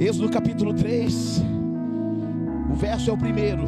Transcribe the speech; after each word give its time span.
Êxodo 0.00 0.30
capítulo 0.30 0.72
3, 0.72 1.42
o 2.72 2.74
verso 2.74 3.10
é 3.10 3.12
o 3.12 3.18
primeiro. 3.18 3.64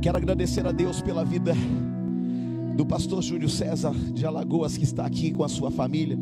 Quero 0.00 0.16
agradecer 0.16 0.64
a 0.64 0.70
Deus 0.70 1.02
pela 1.02 1.24
vida 1.24 1.54
do 2.76 2.86
pastor 2.86 3.20
Júlio 3.20 3.48
César 3.48 3.92
de 3.92 4.24
Alagoas, 4.24 4.78
que 4.78 4.84
está 4.84 5.04
aqui 5.04 5.32
com 5.32 5.42
a 5.42 5.48
sua 5.48 5.72
família, 5.72 6.16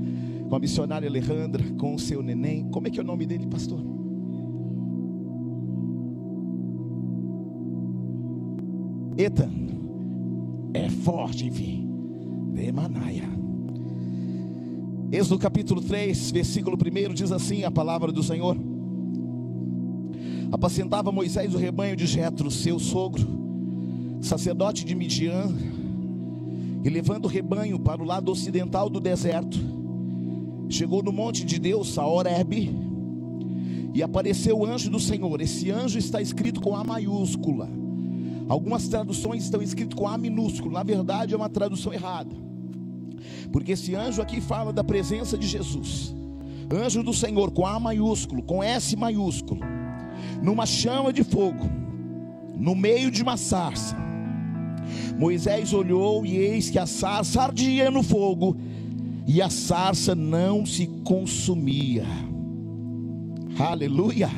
com 0.48 0.56
a 0.56 0.58
missionária 0.58 1.06
Alejandra, 1.06 1.62
com 1.78 1.94
o 1.94 1.98
seu 1.98 2.22
neném. 2.22 2.70
Como 2.70 2.88
é 2.88 2.90
que 2.90 2.98
é 2.98 3.02
o 3.02 3.06
nome 3.06 3.26
dele, 3.26 3.46
pastor? 3.46 3.80
Etan. 9.18 9.50
É 10.72 10.88
forte, 10.88 11.48
enfim. 11.48 11.86
Demanaia. 12.54 13.45
Êxodo 15.10 15.38
capítulo 15.38 15.80
3, 15.80 16.32
versículo 16.32 16.76
1 16.76 17.14
diz 17.14 17.30
assim 17.30 17.62
a 17.62 17.70
palavra 17.70 18.10
do 18.10 18.24
Senhor. 18.24 18.56
Apacentava 20.50 21.12
Moisés 21.12 21.54
o 21.54 21.58
rebanho 21.58 21.94
de 21.94 22.06
Jetro, 22.06 22.50
seu 22.50 22.76
sogro, 22.80 23.24
sacerdote 24.20 24.84
de 24.84 24.96
Midian, 24.96 25.48
e 26.82 26.90
levando 26.90 27.26
o 27.26 27.28
rebanho 27.28 27.78
para 27.78 28.02
o 28.02 28.04
lado 28.04 28.32
ocidental 28.32 28.90
do 28.90 28.98
deserto, 28.98 29.58
chegou 30.68 31.04
no 31.04 31.12
monte 31.12 31.44
de 31.44 31.60
Deus, 31.60 31.96
a 31.98 32.06
Horebe, 32.06 32.74
e 33.94 34.02
apareceu 34.02 34.58
o 34.58 34.66
anjo 34.66 34.90
do 34.90 34.98
Senhor. 34.98 35.40
Esse 35.40 35.70
anjo 35.70 35.98
está 35.98 36.20
escrito 36.20 36.60
com 36.60 36.74
A 36.74 36.82
maiúscula. 36.82 37.68
Algumas 38.48 38.88
traduções 38.88 39.44
estão 39.44 39.62
escritas 39.62 39.96
com 39.96 40.08
A 40.08 40.18
minúsculo. 40.18 40.72
Na 40.72 40.82
verdade, 40.82 41.32
é 41.32 41.36
uma 41.36 41.48
tradução 41.48 41.92
errada. 41.94 42.34
Porque 43.52 43.72
esse 43.72 43.94
anjo 43.94 44.22
aqui 44.22 44.40
fala 44.40 44.72
da 44.72 44.84
presença 44.84 45.36
de 45.36 45.46
Jesus. 45.46 46.14
Anjo 46.72 47.02
do 47.02 47.14
Senhor 47.14 47.50
com 47.50 47.66
A 47.66 47.78
maiúsculo, 47.78 48.42
com 48.42 48.62
S 48.62 48.96
maiúsculo, 48.96 49.60
numa 50.42 50.66
chama 50.66 51.12
de 51.12 51.22
fogo, 51.22 51.70
no 52.56 52.74
meio 52.74 53.10
de 53.10 53.22
uma 53.22 53.36
sarça. 53.36 53.96
Moisés 55.16 55.72
olhou 55.72 56.26
e 56.26 56.36
eis 56.36 56.70
que 56.70 56.78
a 56.78 56.86
sarça 56.86 57.42
ardia 57.42 57.90
no 57.90 58.02
fogo, 58.02 58.56
e 59.26 59.40
a 59.42 59.50
sarça 59.50 60.14
não 60.14 60.64
se 60.66 60.86
consumia. 61.04 62.04
Aleluia! 63.58 64.30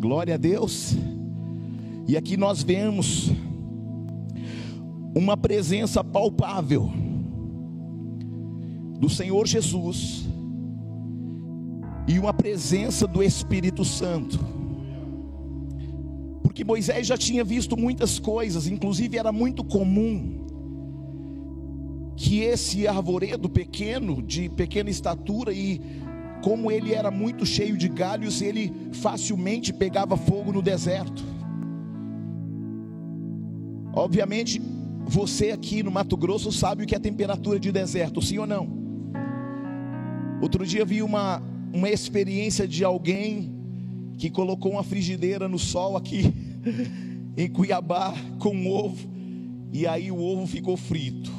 Glória 0.00 0.34
a 0.34 0.38
Deus. 0.38 0.96
E 2.06 2.16
aqui 2.16 2.36
nós 2.36 2.62
vemos 2.62 3.30
uma 5.14 5.36
presença 5.36 6.02
palpável 6.04 6.90
do 8.98 9.08
Senhor 9.08 9.46
Jesus 9.46 10.26
e 12.08 12.18
uma 12.18 12.32
presença 12.32 13.06
do 13.06 13.22
Espírito 13.22 13.84
Santo. 13.84 14.38
Porque 16.42 16.64
Moisés 16.64 17.06
já 17.06 17.16
tinha 17.16 17.44
visto 17.44 17.76
muitas 17.76 18.18
coisas, 18.18 18.66
inclusive 18.66 19.16
era 19.16 19.30
muito 19.30 19.62
comum 19.62 20.46
que 22.16 22.40
esse 22.40 22.88
arvoredo 22.88 23.48
pequeno, 23.48 24.20
de 24.20 24.48
pequena 24.48 24.90
estatura 24.90 25.52
e 25.52 25.80
como 26.42 26.70
ele 26.70 26.94
era 26.94 27.10
muito 27.10 27.44
cheio 27.44 27.76
de 27.76 27.88
galhos, 27.88 28.42
ele 28.42 28.72
facilmente 28.92 29.72
pegava 29.72 30.16
fogo 30.16 30.52
no 30.52 30.62
deserto. 30.62 31.22
Obviamente, 33.92 34.60
você 35.06 35.50
aqui 35.50 35.82
no 35.82 35.90
Mato 35.90 36.16
Grosso 36.16 36.50
sabe 36.50 36.84
o 36.84 36.86
que 36.86 36.94
é 36.94 36.98
temperatura 36.98 37.58
de 37.60 37.70
deserto, 37.70 38.20
sim 38.22 38.38
ou 38.38 38.46
não? 38.46 38.77
Outro 40.40 40.64
dia 40.64 40.84
vi 40.84 41.02
uma, 41.02 41.42
uma 41.72 41.88
experiência 41.90 42.66
de 42.66 42.84
alguém 42.84 43.52
que 44.16 44.30
colocou 44.30 44.72
uma 44.72 44.82
frigideira 44.82 45.48
no 45.48 45.58
sol 45.58 45.96
aqui 45.96 46.32
em 47.36 47.48
Cuiabá 47.48 48.14
com 48.38 48.50
um 48.50 48.70
ovo 48.70 49.08
e 49.72 49.86
aí 49.86 50.10
o 50.10 50.18
ovo 50.18 50.46
ficou 50.46 50.76
frito. 50.76 51.30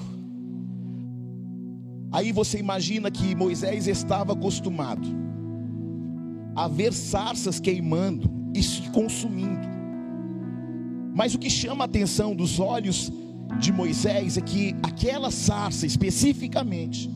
Aí 2.11 2.31
você 2.31 2.57
imagina 2.57 3.09
que 3.09 3.35
Moisés 3.35 3.87
estava 3.87 4.33
acostumado 4.33 5.07
a 6.55 6.67
ver 6.67 6.91
sarças 6.91 7.59
queimando 7.59 8.29
e 8.53 8.61
se 8.61 8.81
consumindo. 8.89 9.67
Mas 11.15 11.33
o 11.35 11.39
que 11.39 11.49
chama 11.49 11.83
a 11.83 11.85
atenção 11.85 12.35
dos 12.35 12.59
olhos 12.59 13.11
de 13.59 13.71
Moisés 13.71 14.37
é 14.37 14.41
que 14.41 14.75
aquela 14.83 15.31
sarça 15.31 15.85
especificamente 15.85 17.09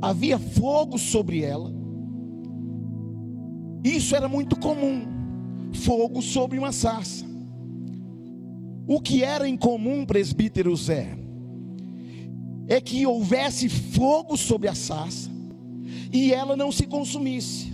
havia 0.00 0.38
fogo 0.38 0.98
sobre 0.98 1.42
ela. 1.42 1.72
Isso 3.84 4.14
era 4.14 4.28
muito 4.28 4.58
comum, 4.58 5.06
fogo 5.72 6.20
sobre 6.20 6.58
uma 6.58 6.72
sarça. 6.72 7.24
O 8.86 9.00
que 9.00 9.22
era 9.22 9.48
incomum, 9.48 10.04
presbítero 10.04 10.74
Zé, 10.74 11.16
é 12.66 12.80
que 12.80 13.06
houvesse 13.06 13.68
fogo 13.68 14.36
sobre 14.36 14.68
a 14.68 14.74
sarça 14.74 15.30
e 16.12 16.32
ela 16.32 16.56
não 16.56 16.72
se 16.72 16.86
consumisse. 16.86 17.72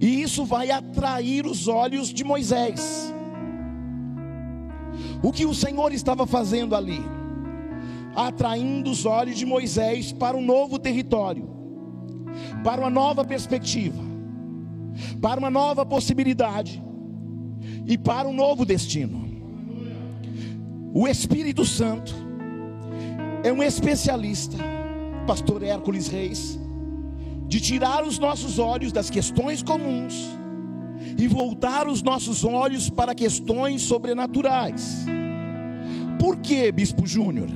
E 0.00 0.22
isso 0.22 0.44
vai 0.44 0.70
atrair 0.70 1.46
os 1.46 1.68
olhos 1.68 2.08
de 2.08 2.24
Moisés. 2.24 3.12
O 5.22 5.30
que 5.30 5.44
o 5.44 5.54
Senhor 5.54 5.92
estava 5.92 6.26
fazendo 6.26 6.74
ali? 6.74 7.19
Atraindo 8.14 8.90
os 8.90 9.06
olhos 9.06 9.38
de 9.38 9.46
Moisés 9.46 10.12
para 10.12 10.36
um 10.36 10.44
novo 10.44 10.78
território, 10.78 11.48
para 12.64 12.80
uma 12.80 12.90
nova 12.90 13.24
perspectiva, 13.24 14.02
para 15.20 15.38
uma 15.38 15.50
nova 15.50 15.86
possibilidade 15.86 16.82
e 17.86 17.96
para 17.96 18.28
um 18.28 18.32
novo 18.32 18.64
destino. 18.64 19.28
O 20.92 21.06
Espírito 21.06 21.64
Santo 21.64 22.14
é 23.44 23.52
um 23.52 23.62
especialista, 23.62 24.56
pastor 25.26 25.62
Hércules 25.62 26.08
Reis, 26.08 26.58
de 27.46 27.60
tirar 27.60 28.04
os 28.04 28.18
nossos 28.18 28.58
olhos 28.58 28.92
das 28.92 29.08
questões 29.08 29.62
comuns 29.62 30.14
e 31.16 31.26
voltar 31.26 31.88
os 31.88 32.02
nossos 32.02 32.44
olhos 32.44 32.90
para 32.90 33.14
questões 33.14 33.82
sobrenaturais. 33.82 35.06
Por 36.18 36.36
que, 36.38 36.70
Bispo 36.70 37.06
Júnior? 37.06 37.48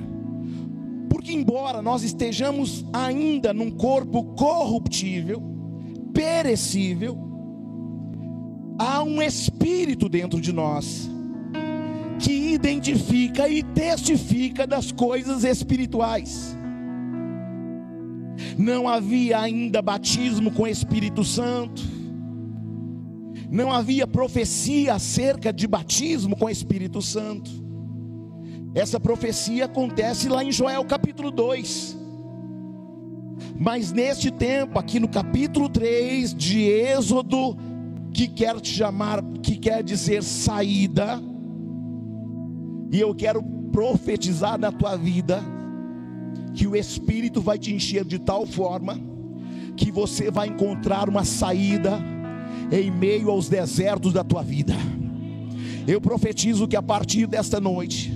Porque, 1.15 1.33
embora 1.33 1.81
nós 1.81 2.03
estejamos 2.03 2.85
ainda 2.93 3.55
num 3.55 3.71
corpo 3.71 4.35
corruptível, 4.35 5.41
perecível, 6.13 7.17
há 8.77 9.01
um 9.05 9.23
espírito 9.23 10.09
dentro 10.09 10.41
de 10.41 10.53
nós 10.53 11.09
que 12.19 12.33
identifica 12.53 13.49
e 13.49 13.63
testifica 13.63 14.67
das 14.67 14.91
coisas 14.91 15.45
espirituais. 15.45 16.59
Não 18.59 18.89
havia 18.89 19.39
ainda 19.39 19.81
batismo 19.81 20.51
com 20.51 20.67
Espírito 20.67 21.23
Santo, 21.23 21.81
não 23.49 23.73
havia 23.73 24.05
profecia 24.05 24.95
acerca 24.95 25.53
de 25.53 25.69
batismo 25.69 26.37
com 26.37 26.51
Espírito 26.51 27.01
Santo. 27.01 27.64
Essa 28.75 28.99
profecia 28.99 29.67
acontece 29.67 30.29
lá 30.29 30.43
em 30.43 30.51
Joel 30.51 30.85
capítulo 30.85 31.31
2. 31.31 31.97
Mas 33.57 33.93
neste 33.93 34.33
tempo, 34.33 34.79
aqui 34.79 34.99
no 34.99 35.09
capítulo 35.09 35.69
3 35.69 36.35
de 36.35 36.63
Êxodo, 36.63 37.57
que 38.13 38.27
quer 38.27 38.61
te 38.61 38.71
chamar, 38.71 39.23
que 39.43 39.57
quer 39.57 39.83
dizer 39.83 40.25
saída, 40.25 41.23
e 42.91 43.01
eu 43.01 43.15
quero 43.15 43.43
profetizar 43.71 44.59
na 44.59 44.73
tua 44.73 44.97
vida 44.97 45.41
que 46.53 46.67
o 46.67 46.77
Espírito 46.77 47.41
vai 47.41 47.59
te 47.59 47.73
encher 47.73 48.05
de 48.05 48.19
tal 48.19 48.47
forma 48.47 48.99
que 49.77 49.91
você 49.91 50.31
vai 50.31 50.49
encontrar 50.49 51.09
uma 51.09 51.25
saída 51.25 52.01
em 52.71 52.91
meio 52.91 53.31
aos 53.31 53.49
desertos 53.49 54.13
da 54.13 54.23
tua 54.23 54.43
vida. 54.43 54.75
Eu 55.87 56.01
profetizo 56.01 56.69
que 56.69 56.77
a 56.77 56.83
partir 56.83 57.27
desta 57.27 57.61
noite, 57.61 58.14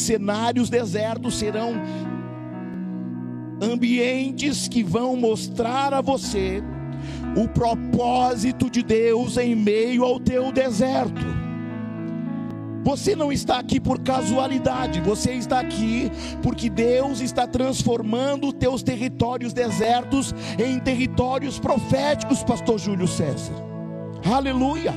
cenários 0.00 0.70
desertos 0.70 1.38
serão 1.38 1.74
ambientes 3.60 4.68
que 4.68 4.82
vão 4.82 5.16
mostrar 5.16 5.92
a 5.92 6.00
você 6.00 6.62
o 7.36 7.48
propósito 7.48 8.70
de 8.70 8.82
Deus 8.82 9.36
em 9.36 9.54
meio 9.54 10.04
ao 10.04 10.18
teu 10.18 10.52
deserto. 10.52 11.48
Você 12.84 13.14
não 13.14 13.30
está 13.30 13.58
aqui 13.58 13.78
por 13.78 14.00
casualidade, 14.00 15.00
você 15.00 15.32
está 15.32 15.60
aqui 15.60 16.10
porque 16.42 16.70
Deus 16.70 17.20
está 17.20 17.46
transformando 17.46 18.52
teus 18.52 18.82
territórios 18.82 19.52
desertos 19.52 20.34
em 20.58 20.78
territórios 20.78 21.58
proféticos, 21.58 22.42
pastor 22.42 22.78
Júlio 22.78 23.06
César. 23.06 23.52
Aleluia! 24.24 24.94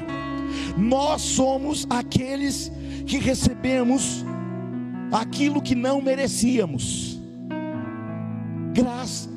Nós 0.77 1.21
somos 1.21 1.85
aqueles 1.89 2.71
que 3.05 3.17
recebemos 3.17 4.23
aquilo 5.11 5.61
que 5.61 5.75
não 5.75 6.01
merecíamos. 6.01 7.19
Graça. 8.73 9.29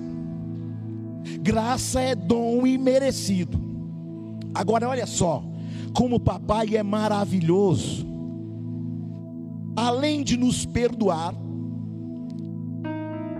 graça 1.41 2.01
é 2.01 2.15
dom 2.15 2.67
imerecido. 2.67 3.61
Agora 4.55 4.89
olha 4.89 5.07
só, 5.07 5.43
como 5.93 6.17
o 6.17 6.21
papai 6.21 6.77
é 6.77 6.83
maravilhoso. 6.83 8.07
Além 9.77 10.23
de 10.23 10.37
nos 10.37 10.65
perdoar, 10.65 11.35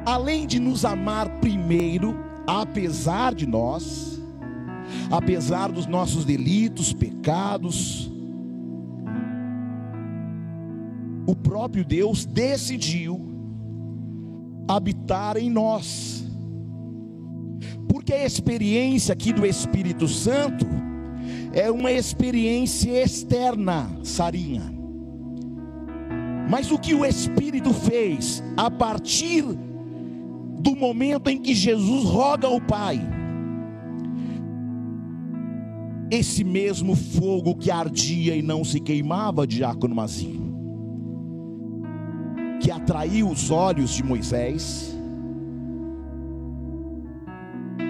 além 0.05 0.47
de 0.47 0.59
nos 0.59 0.85
amar 0.85 1.29
primeiro, 1.41 2.17
apesar 2.45 3.33
de 3.35 3.47
nós, 3.47 4.21
apesar 5.11 5.71
dos 5.71 5.87
nossos 5.87 6.25
delitos, 6.25 6.93
pecados, 6.93 8.11
o 11.27 11.35
próprio 11.35 11.85
Deus 11.85 12.25
decidiu 12.25 13.21
habitar 14.69 15.37
em 15.37 15.51
nós. 15.51 16.25
Porque 17.89 18.13
a 18.13 18.25
experiência 18.25 19.13
aqui 19.13 19.33
do 19.33 19.47
Espírito 19.47 20.09
Santo 20.09 20.67
é 21.53 21.71
uma 21.71 21.93
experiência 21.93 22.91
externa, 23.03 23.91
Sarinha. 24.03 24.73
Mas 26.51 26.71
o 26.71 26.79
que 26.79 26.95
o 26.95 27.05
Espírito 27.05 27.73
fez 27.73 28.43
a 28.57 28.71
partir 28.71 29.43
do 30.65 30.77
momento 30.77 31.29
em 31.29 31.41
que 31.41 31.55
Jesus 31.55 32.05
roga 32.05 32.47
ao 32.49 32.61
Pai, 32.61 33.01
esse 36.11 36.45
mesmo 36.45 36.95
fogo 36.95 37.55
que 37.55 37.71
ardia 37.71 38.37
e 38.37 38.43
não 38.43 38.65
se 38.65 38.79
queimava, 38.79 39.47
diácono 39.47 39.95
Mazinho, 39.95 40.44
atraiu 42.85 43.31
os 43.31 43.51
olhos 43.51 43.93
de 43.93 44.05
Moisés, 44.05 44.95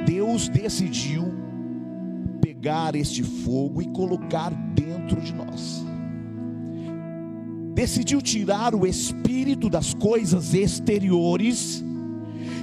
Deus 0.06 0.48
decidiu 0.48 1.34
pegar 2.40 2.94
este 2.94 3.24
fogo 3.24 3.82
e 3.82 3.86
colocar 3.86 4.50
dentro 4.72 5.20
de 5.20 5.34
nós. 5.34 5.84
Decidiu 7.74 8.22
tirar 8.22 8.72
o 8.72 8.86
espírito 8.86 9.68
das 9.68 9.92
coisas 9.94 10.54
exteriores 10.54 11.84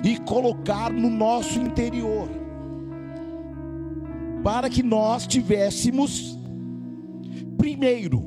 e 0.02 0.18
colocar 0.20 0.90
no 0.90 1.10
nosso 1.10 1.60
interior, 1.60 2.30
para 4.42 4.70
que 4.70 4.82
nós 4.82 5.28
tivéssemos, 5.28 6.40
primeiro, 7.58 8.24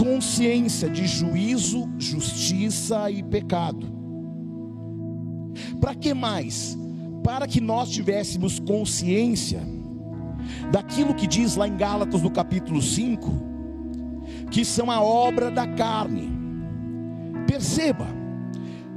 consciência 0.00 0.88
de 0.88 1.06
juízo, 1.06 1.86
justiça 1.98 3.10
e 3.10 3.22
pecado. 3.22 3.86
Para 5.78 5.94
que 5.94 6.14
mais? 6.14 6.74
Para 7.22 7.46
que 7.46 7.60
nós 7.60 7.90
tivéssemos 7.90 8.58
consciência 8.58 9.60
daquilo 10.72 11.14
que 11.14 11.26
diz 11.26 11.54
lá 11.54 11.68
em 11.68 11.76
Gálatas 11.76 12.22
no 12.22 12.30
capítulo 12.30 12.80
5, 12.80 13.30
que 14.50 14.64
são 14.64 14.90
a 14.90 15.02
obra 15.02 15.50
da 15.50 15.66
carne. 15.66 16.30
Perceba 17.46 18.06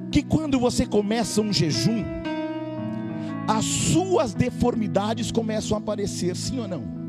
que 0.09 0.23
quando 0.23 0.57
você 0.57 0.85
começa 0.85 1.41
um 1.41 1.51
jejum, 1.51 2.01
as 3.45 3.65
suas 3.65 4.33
deformidades 4.33 5.33
começam 5.33 5.75
a 5.75 5.81
aparecer, 5.81 6.33
sim 6.33 6.59
ou 6.59 6.67
não? 6.67 7.02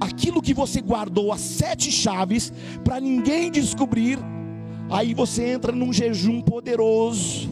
Aquilo 0.00 0.42
que 0.42 0.54
você 0.54 0.80
guardou 0.80 1.32
as 1.32 1.40
sete 1.40 1.90
chaves 1.90 2.52
para 2.82 3.00
ninguém 3.00 3.50
descobrir. 3.50 4.18
Aí 4.90 5.14
você 5.14 5.44
entra 5.44 5.72
num 5.72 5.92
jejum 5.92 6.40
poderoso. 6.40 7.48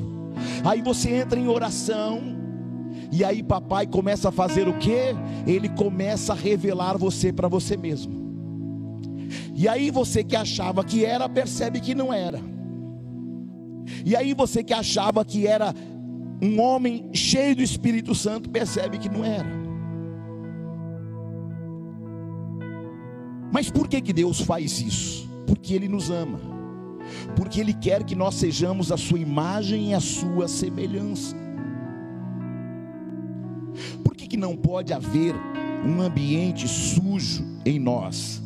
Aí 0.65 0.83
você 0.83 1.11
entra 1.11 1.39
em 1.39 1.49
oração. 1.49 2.21
E 3.11 3.25
aí 3.25 3.43
papai 3.43 3.87
começa 3.87 4.31
a 4.31 4.33
fazer 4.33 4.69
o 4.69 4.79
que? 4.79 5.15
Ele 5.47 5.69
começa 5.69 6.33
a 6.33 6.37
revelar 6.37 6.97
você 6.97 7.33
para 7.33 7.49
você 7.49 7.77
mesmo. 7.77 8.23
E 9.55 9.69
aí 9.69 9.91
você 9.91 10.25
que 10.25 10.37
achava 10.37 10.83
que 10.85 11.05
era, 11.05 11.29
percebe 11.29 11.81
que 11.81 11.95
não 11.95 12.13
era. 12.13 12.41
E 14.05 14.17
aí 14.17 14.35
você 14.35 14.63
que 14.63 14.73
achava 14.73 15.25
que 15.25 15.47
era 15.47 15.75
um 16.43 16.61
homem 16.61 17.11
cheio 17.13 17.55
do 17.55 17.63
Espírito 17.63 18.15
Santo, 18.15 18.51
percebe 18.51 18.99
que 18.99 19.09
não 19.09 19.25
era. 19.25 19.62
Mas 23.53 23.71
por 23.71 23.87
que, 23.87 24.01
que 24.01 24.15
Deus 24.15 24.41
faz 24.41 24.81
isso? 24.81 25.29
Porque 25.47 25.75
Ele 25.75 25.87
nos 25.87 26.11
ama, 26.11 26.41
porque 27.37 27.61
Ele 27.61 27.75
quer 27.75 28.03
que 28.03 28.15
nós 28.15 28.35
sejamos 28.37 28.91
a 28.91 28.97
Sua 28.97 29.19
imagem 29.19 29.91
e 29.91 29.95
a 29.95 30.01
Sua 30.01 30.49
semelhança. 30.49 31.37
Por 34.03 34.17
que, 34.17 34.27
que 34.27 34.37
não 34.39 34.57
pode 34.57 34.95
haver 34.95 35.35
um 35.85 36.01
ambiente 36.01 36.67
sujo 36.67 37.45
em 37.67 37.79
nós? 37.79 38.43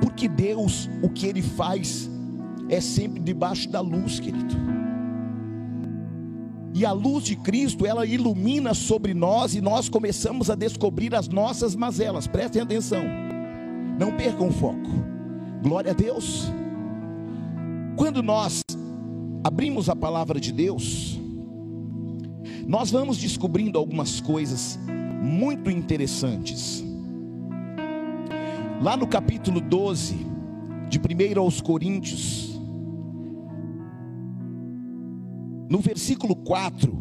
Porque 0.00 0.26
Deus, 0.26 0.88
o 1.02 1.10
que 1.10 1.26
Ele 1.26 1.42
faz, 1.42 2.10
é 2.70 2.80
sempre 2.80 3.20
debaixo 3.20 3.68
da 3.68 3.80
luz, 3.80 4.18
querido. 4.18 4.79
E 6.72 6.86
a 6.86 6.92
luz 6.92 7.24
de 7.24 7.36
Cristo, 7.36 7.84
ela 7.84 8.06
ilumina 8.06 8.74
sobre 8.74 9.12
nós 9.12 9.54
e 9.54 9.60
nós 9.60 9.88
começamos 9.88 10.50
a 10.50 10.54
descobrir 10.54 11.14
as 11.14 11.28
nossas 11.28 11.74
mazelas. 11.74 12.26
Prestem 12.26 12.62
atenção. 12.62 13.02
Não 13.98 14.16
percam 14.16 14.48
o 14.48 14.52
foco. 14.52 14.90
Glória 15.62 15.90
a 15.90 15.94
Deus. 15.94 16.50
Quando 17.96 18.22
nós 18.22 18.62
abrimos 19.44 19.88
a 19.88 19.96
palavra 19.96 20.40
de 20.40 20.52
Deus, 20.52 21.20
nós 22.66 22.90
vamos 22.90 23.18
descobrindo 23.18 23.78
algumas 23.78 24.20
coisas 24.20 24.78
muito 25.22 25.70
interessantes. 25.70 26.84
Lá 28.80 28.96
no 28.96 29.06
capítulo 29.06 29.60
12 29.60 30.26
de 30.88 30.98
1 30.98 31.38
aos 31.40 31.60
Coríntios, 31.60 32.49
No 35.70 35.78
versículo 35.78 36.34
4, 36.34 36.92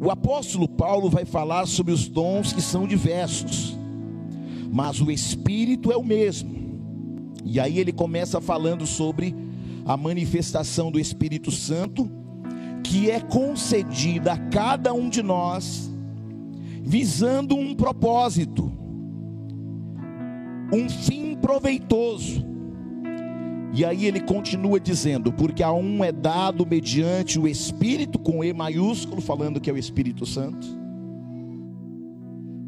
o 0.00 0.10
apóstolo 0.10 0.66
Paulo 0.66 1.10
vai 1.10 1.26
falar 1.26 1.66
sobre 1.66 1.92
os 1.92 2.08
dons 2.08 2.54
que 2.54 2.62
são 2.62 2.86
diversos, 2.86 3.78
mas 4.72 4.98
o 4.98 5.10
Espírito 5.10 5.92
é 5.92 5.96
o 5.96 6.02
mesmo. 6.02 6.54
E 7.44 7.60
aí 7.60 7.78
ele 7.78 7.92
começa 7.92 8.40
falando 8.40 8.86
sobre 8.86 9.36
a 9.84 9.94
manifestação 9.94 10.90
do 10.90 10.98
Espírito 10.98 11.50
Santo, 11.50 12.10
que 12.82 13.10
é 13.10 13.20
concedida 13.20 14.32
a 14.32 14.38
cada 14.38 14.94
um 14.94 15.10
de 15.10 15.22
nós, 15.22 15.92
visando 16.82 17.54
um 17.54 17.74
propósito, 17.74 18.72
um 20.72 20.88
fim 20.88 21.36
proveitoso. 21.36 22.53
E 23.76 23.84
aí 23.84 24.06
ele 24.06 24.20
continua 24.20 24.78
dizendo: 24.78 25.32
porque 25.32 25.62
a 25.62 25.72
um 25.72 26.04
é 26.04 26.12
dado 26.12 26.64
mediante 26.64 27.40
o 27.40 27.48
Espírito, 27.48 28.20
com 28.20 28.44
E 28.44 28.52
maiúsculo, 28.52 29.20
falando 29.20 29.60
que 29.60 29.68
é 29.68 29.72
o 29.72 29.76
Espírito 29.76 30.24
Santo, 30.24 30.64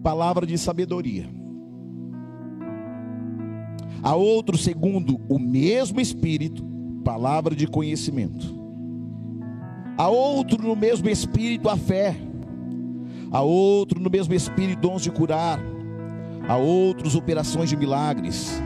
palavra 0.02 0.44
de 0.44 0.58
sabedoria. 0.58 1.28
A 4.02 4.16
outro, 4.16 4.58
segundo 4.58 5.20
o 5.28 5.38
mesmo 5.38 6.00
Espírito, 6.00 6.64
palavra 7.04 7.54
de 7.54 7.68
conhecimento. 7.68 8.56
A 9.96 10.08
outro, 10.08 10.60
no 10.60 10.74
mesmo 10.74 11.08
Espírito, 11.08 11.68
a 11.68 11.76
fé. 11.76 12.16
A 13.30 13.40
outro, 13.42 14.00
no 14.00 14.10
mesmo 14.10 14.34
Espírito, 14.34 14.80
dons 14.80 15.02
de 15.02 15.10
curar. 15.10 15.60
A 16.48 16.56
outros, 16.56 17.14
operações 17.14 17.70
de 17.70 17.76
milagres, 17.76 18.60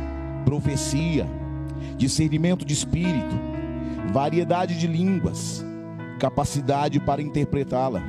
profecia 0.44 1.39
discernimento 1.96 2.64
de 2.64 2.74
espírito, 2.74 3.34
variedade 4.12 4.78
de 4.78 4.86
línguas, 4.86 5.64
capacidade 6.18 7.00
para 7.00 7.22
interpretá-la. 7.22 8.02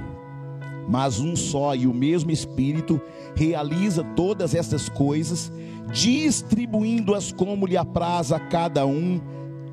Mas 0.87 1.19
um 1.19 1.35
só 1.35 1.75
e 1.75 1.87
o 1.87 1.93
mesmo 1.93 2.31
Espírito 2.31 2.99
realiza 3.35 4.03
todas 4.15 4.53
estas 4.53 4.89
coisas, 4.89 5.51
distribuindo-as 5.93 7.31
como 7.31 7.65
lhe 7.65 7.77
apraz 7.77 8.31
a 8.31 8.39
cada 8.39 8.85
um 8.85 9.21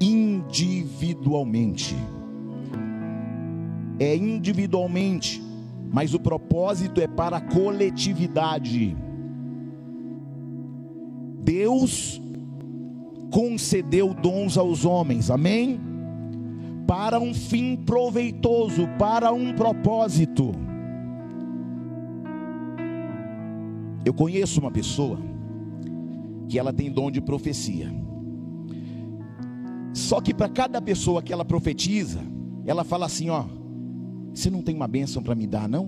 individualmente. 0.00 1.96
É 3.98 4.14
individualmente, 4.14 5.42
mas 5.92 6.14
o 6.14 6.20
propósito 6.20 7.00
é 7.00 7.08
para 7.08 7.38
a 7.38 7.40
coletividade. 7.40 8.96
Deus 11.42 12.20
concedeu 13.30 14.14
dons 14.14 14.56
aos 14.56 14.84
homens, 14.84 15.30
amém? 15.30 15.80
Para 16.86 17.20
um 17.20 17.34
fim 17.34 17.76
proveitoso, 17.76 18.88
para 18.98 19.32
um 19.32 19.52
propósito. 19.52 20.52
Eu 24.04 24.14
conheço 24.14 24.60
uma 24.60 24.70
pessoa 24.70 25.18
que 26.48 26.58
ela 26.58 26.72
tem 26.72 26.90
dom 26.90 27.10
de 27.10 27.20
profecia. 27.20 27.92
Só 29.92 30.20
que 30.20 30.32
para 30.32 30.48
cada 30.48 30.80
pessoa 30.80 31.22
que 31.22 31.32
ela 31.32 31.44
profetiza, 31.44 32.20
ela 32.64 32.84
fala 32.84 33.06
assim: 33.06 33.28
ó, 33.28 33.44
você 34.32 34.48
não 34.48 34.62
tem 34.62 34.74
uma 34.74 34.88
bênção 34.88 35.22
para 35.22 35.34
me 35.34 35.46
dar, 35.46 35.68
não? 35.68 35.86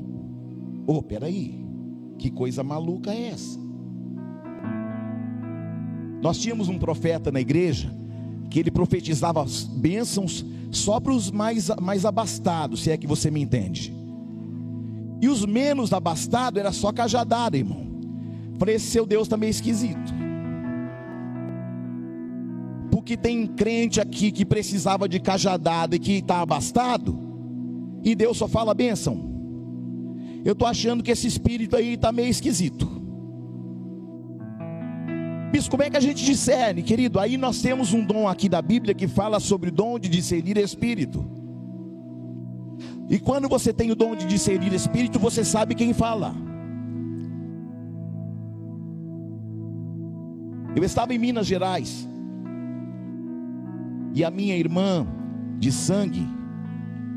Ô, 0.87 0.95
oh, 0.95 1.03
peraí, 1.03 1.65
que 2.19 2.31
coisa 2.31 2.63
maluca 2.63 3.13
é 3.13 3.29
essa? 3.29 3.70
Nós 6.21 6.39
tínhamos 6.39 6.69
um 6.69 6.79
profeta 6.79 7.33
na 7.33 7.41
igreja 7.41 7.91
que 8.51 8.59
ele 8.59 8.71
profetizava 8.71 9.45
bênçãos 9.77 10.45
só 10.71 11.01
para 11.01 11.13
os 11.13 11.31
mais, 11.31 11.71
mais 11.81 12.05
abastados, 12.05 12.83
se 12.83 12.91
é 12.91 12.97
que 12.97 13.07
você 13.07 13.31
me 13.31 13.41
entende. 13.41 13.95
E 15.21 15.29
os 15.29 15.45
menos 15.45 15.93
abastados 15.93 16.59
era 16.59 16.73
só 16.73 16.93
cajadada, 16.93 17.57
irmão. 17.57 17.87
Falei, 18.59 18.77
esse 18.77 18.87
seu 18.87 19.07
Deus 19.07 19.29
também 19.29 19.49
é 19.49 19.51
esquisito. 19.51 20.13
Porque 22.91 23.17
tem 23.17 23.47
crente 23.47 24.01
aqui 24.01 24.31
que 24.31 24.45
precisava 24.45 25.09
de 25.09 25.21
cajadada 25.21 25.97
e 25.97 25.99
que 25.99 26.13
está 26.13 26.41
abastado, 26.41 27.19
e 28.03 28.15
Deus 28.15 28.37
só 28.37 28.49
fala 28.49 28.75
bênção. 28.75 29.31
Eu 30.45 30.53
estou 30.53 30.67
achando 30.67 31.03
que 31.03 31.11
esse 31.11 31.27
espírito 31.27 31.77
aí 31.77 31.95
está 31.95 32.11
meio 32.13 32.29
esquisito. 32.29 33.00
Bispo, 35.51 35.73
como 35.73 35.83
é 35.83 35.91
que 35.91 35.97
a 35.97 36.01
gente 36.01 36.25
discerne, 36.25 36.83
querido? 36.83 37.19
Aí 37.19 37.37
nós 37.37 37.61
temos 37.61 37.93
um 37.93 38.05
dom 38.05 38.29
aqui 38.29 38.49
da 38.49 38.63
Bíblia 38.63 38.95
que 38.95 39.09
fala 39.09 39.41
sobre 39.41 39.71
o 39.71 39.73
dom 39.73 39.99
de 39.99 40.09
discernir 40.09 40.57
espírito. 40.57 41.25
E 43.09 43.19
quando 43.19 43.49
você 43.49 43.73
tem 43.73 43.91
o 43.91 43.97
dom 43.97 44.15
de 44.15 44.27
discernir 44.27 44.73
espírito, 44.73 45.19
você 45.19 45.45
sabe 45.45 45.75
quem 45.75 45.93
fala. 45.93 46.33
Eu 50.77 50.85
estava 50.85 51.13
em 51.13 51.19
Minas 51.19 51.47
Gerais. 51.49 52.09
E 54.15 54.25
a 54.25 54.31
minha 54.31 54.57
irmã 54.57 55.05
de 55.59 55.73
sangue 55.73 56.27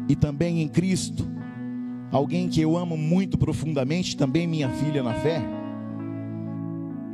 e 0.10 0.16
também 0.16 0.62
em 0.62 0.68
Cristo, 0.68 1.28
alguém 2.12 2.50
que 2.50 2.60
eu 2.60 2.76
amo 2.76 2.98
muito 2.98 3.38
profundamente, 3.38 4.18
também 4.18 4.48
minha 4.48 4.70
filha 4.70 5.04
na 5.04 5.14
fé. 5.14 5.63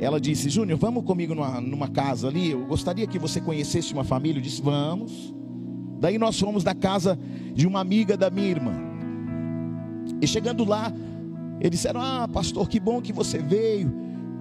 Ela 0.00 0.18
disse: 0.18 0.48
Júnior, 0.48 0.78
vamos 0.78 1.04
comigo 1.04 1.34
numa, 1.34 1.60
numa 1.60 1.86
casa 1.86 2.28
ali. 2.28 2.52
Eu 2.52 2.64
gostaria 2.64 3.06
que 3.06 3.18
você 3.18 3.38
conhecesse 3.38 3.92
uma 3.92 4.02
família. 4.02 4.38
Eu 4.38 4.42
disse: 4.42 4.62
Vamos. 4.62 5.34
Daí 6.00 6.16
nós 6.16 6.40
fomos 6.40 6.64
na 6.64 6.74
casa 6.74 7.18
de 7.54 7.66
uma 7.66 7.80
amiga 7.80 8.16
da 8.16 8.30
minha 8.30 8.48
irmã. 8.48 8.72
E 10.22 10.26
chegando 10.26 10.64
lá, 10.64 10.90
eles 11.60 11.72
disseram: 11.72 12.00
Ah, 12.00 12.26
pastor, 12.26 12.66
que 12.66 12.80
bom 12.80 13.02
que 13.02 13.12
você 13.12 13.38
veio. 13.38 13.92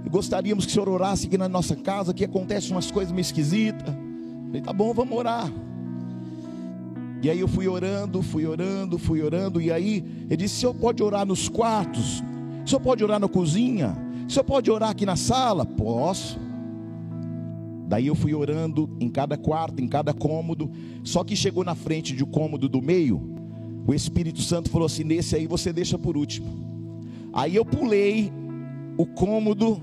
Gostaríamos 0.10 0.66
que 0.66 0.72
o 0.72 0.74
senhor 0.74 0.88
orasse 0.88 1.28
aqui 1.28 1.38
na 1.38 1.50
nossa 1.50 1.76
casa, 1.76 2.14
que 2.14 2.24
acontecem 2.24 2.72
umas 2.72 2.90
coisas 2.90 3.12
meio 3.12 3.22
esquisitas. 3.22 3.94
Falei: 4.46 4.62
Tá 4.62 4.72
bom, 4.72 4.94
vamos 4.94 5.18
orar. 5.18 5.52
E 7.22 7.30
aí 7.30 7.42
eu 7.42 7.50
fui 7.50 7.68
orando, 7.68 8.22
fui 8.22 8.46
orando, 8.46 8.98
fui 8.98 9.22
orando. 9.22 9.60
E 9.60 9.74
aí 9.74 10.06
ele 10.30 10.38
disse: 10.38 10.56
O 10.56 10.60
senhor 10.60 10.74
pode 10.76 11.04
orar 11.04 11.26
nos 11.26 11.50
quartos? 11.50 12.24
O 12.64 12.70
senhor 12.70 12.80
pode 12.80 13.04
orar 13.04 13.20
na 13.20 13.28
cozinha? 13.28 14.09
O 14.30 14.32
senhor 14.32 14.44
pode 14.44 14.70
orar 14.70 14.92
aqui 14.92 15.08
na 15.08 15.16
sala? 15.16 15.66
Posso. 15.66 16.40
Daí 17.88 18.06
eu 18.06 18.14
fui 18.14 18.32
orando 18.36 18.88
em 19.00 19.10
cada 19.10 19.36
quarto, 19.36 19.82
em 19.82 19.88
cada 19.88 20.14
cômodo. 20.14 20.70
Só 21.04 21.24
que 21.24 21.36
chegou 21.36 21.64
na 21.64 21.74
frente 21.74 22.16
de 22.16 22.24
um 22.24 22.28
cômodo 22.28 22.70
do 22.70 22.80
meio, 22.80 23.20
o 23.88 23.92
Espírito 23.92 24.40
Santo 24.44 24.70
falou 24.70 24.86
assim: 24.86 25.04
nesse 25.04 25.36
aí 25.36 25.48
você 25.48 25.74
deixa 25.74 25.98
por 25.98 26.16
último. 26.16 26.46
Aí 27.34 27.56
eu 27.56 27.66
pulei 27.66 28.32
o 29.00 29.06
cômodo 29.08 29.82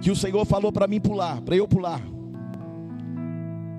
que 0.00 0.10
o 0.10 0.16
Senhor 0.16 0.44
falou 0.44 0.72
para 0.72 0.88
mim 0.88 0.98
pular, 0.98 1.40
para 1.40 1.54
eu 1.54 1.68
pular. 1.68 2.02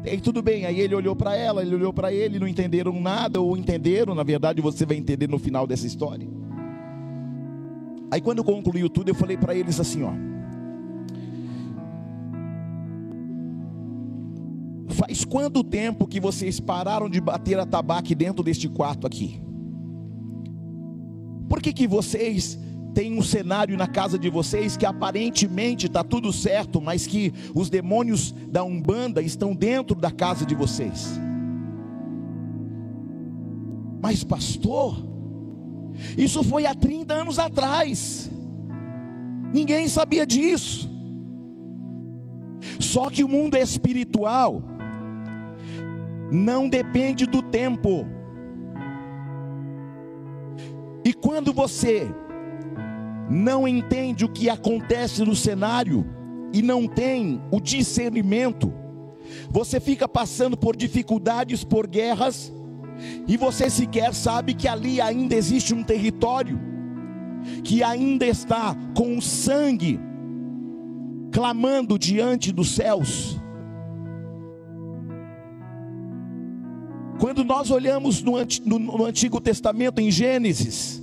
E 0.05 0.12
aí 0.12 0.21
tudo 0.21 0.41
bem, 0.41 0.65
aí 0.65 0.79
ele 0.79 0.95
olhou 0.95 1.13
para 1.13 1.36
ela, 1.36 1.62
ele 1.62 1.75
olhou 1.75 1.91
para 1.91 2.13
ele, 2.13 2.39
não 2.39 2.47
entenderam 2.47 2.97
nada, 3.01 3.41
ou 3.41 3.57
entenderam, 3.57 4.15
na 4.15 4.24
verdade 4.24 4.62
você 4.62 4.86
vai 4.86 4.95
entender 4.95 5.27
no 5.27 5.38
final 5.38 5.67
dessa 5.67 5.86
história. 5.86 6.25
Aí 8.10 8.22
quando 8.22 8.44
concluiu 8.44 8.90
tudo, 8.90 9.10
eu 9.10 9.16
falei 9.16 9.38
para 9.38 9.54
eles 9.54 9.80
assim, 9.80 10.04
ó: 10.04 10.12
Faz 14.98 15.24
quanto 15.26 15.64
tempo 15.64 16.08
que 16.08 16.20
vocês 16.20 16.60
pararam 16.60 17.10
de 17.10 17.22
bater 17.22 17.60
a 17.60 17.66
tabaque 17.66 18.16
dentro 18.16 18.44
deste 18.44 18.68
quarto 18.70 19.06
aqui? 19.06 19.42
Por 21.50 21.62
que, 21.62 21.72
que 21.72 21.88
vocês 21.88 22.58
têm 22.94 23.18
um 23.18 23.22
cenário 23.22 23.78
na 23.78 23.88
casa 23.88 24.18
de 24.18 24.30
vocês 24.30 24.76
que 24.76 24.86
aparentemente 24.86 25.86
está 25.86 26.04
tudo 26.04 26.34
certo, 26.34 26.82
mas 26.82 27.06
que 27.06 27.34
os 27.54 27.70
demônios 27.70 28.32
da 28.50 28.64
Umbanda 28.64 29.22
estão 29.22 29.54
dentro 29.54 29.96
da 29.96 30.10
casa 30.10 30.46
de 30.46 30.56
vocês? 30.56 31.20
Mas, 34.02 34.24
pastor, 34.24 34.98
isso 36.18 36.44
foi 36.44 36.66
há 36.66 36.75
30 36.75 37.13
anos 37.13 37.39
atrás, 37.39 38.30
ninguém 39.54 39.88
sabia 39.88 40.25
disso. 40.25 40.89
Só 42.80 43.10
que 43.10 43.24
o 43.24 43.27
mundo 43.27 43.56
espiritual 43.56 44.62
não 46.32 46.68
depende 46.68 47.25
do 47.25 47.42
tempo. 47.42 48.06
E 51.04 51.13
quando 51.13 51.54
você 51.54 52.10
não 53.30 53.68
entende 53.68 54.25
o 54.25 54.30
que 54.30 54.50
acontece 54.50 55.24
no 55.24 55.36
cenário 55.36 56.06
e 56.54 56.62
não 56.62 56.88
tem 56.88 57.42
o 57.51 57.60
discernimento, 57.60 58.74
você 59.50 59.80
fica 59.80 60.08
passando 60.08 60.58
por 60.58 60.75
dificuldades, 60.75 61.63
por 61.63 61.88
guerras, 61.88 62.54
e 63.27 63.38
você 63.38 63.70
sequer 63.70 64.13
sabe 64.13 64.54
que 64.54 64.68
ali 64.68 65.00
ainda 65.00 65.36
existe 65.36 65.74
um 65.74 65.84
território 65.84 66.60
que 67.63 67.84
ainda 67.84 68.25
está 68.25 68.75
com 68.96 69.18
o 69.18 69.22
sangue 69.22 70.00
clamando 71.32 71.98
diante 71.98 72.51
dos 72.51 72.72
céus. 72.72 73.39
Quando 77.20 77.44
nós 77.44 77.72
olhamos 77.72 78.22
no, 78.22 79.06
Antigo 79.06 79.42
Testamento, 79.42 80.00
em 80.00 80.12
Gênesis, 80.12 81.01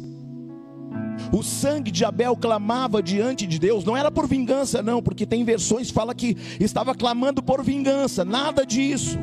o 1.33 1.43
sangue 1.43 1.91
de 1.91 2.05
Abel 2.05 2.37
clamava 2.37 3.03
diante 3.03 3.47
de 3.47 3.59
Deus, 3.59 3.85
não 3.85 3.97
era 3.97 4.11
por 4.11 4.29
vingança, 4.29 4.83
não, 4.83 5.03
porque 5.03 5.27
tem 5.27 5.45
versões 5.45 5.89
que 5.89 5.93
fala 5.93 6.15
que 6.15 6.37
estava 6.61 6.95
clamando 6.95 7.43
por 7.43 7.65
vingança, 7.65 8.25
nada 8.25 8.65
disso. 8.65 9.19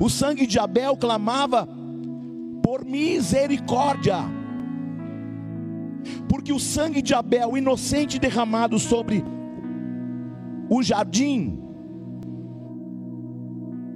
O 0.00 0.08
sangue 0.08 0.46
de 0.46 0.58
Abel 0.58 0.96
clamava 0.96 1.68
por 2.62 2.86
misericórdia, 2.86 4.16
porque 6.26 6.54
o 6.54 6.58
sangue 6.58 7.02
de 7.02 7.12
Abel, 7.12 7.54
inocente 7.54 8.18
derramado 8.18 8.78
sobre 8.78 9.22
o 10.70 10.82
jardim, 10.82 11.62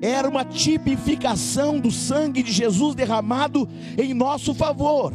era 0.02 0.28
uma 0.28 0.44
tipificação 0.44 1.80
do 1.80 1.90
sangue 1.90 2.42
de 2.42 2.52
Jesus 2.52 2.94
derramado 2.94 3.66
em 3.96 4.12
nosso 4.12 4.54
favor. 4.54 5.14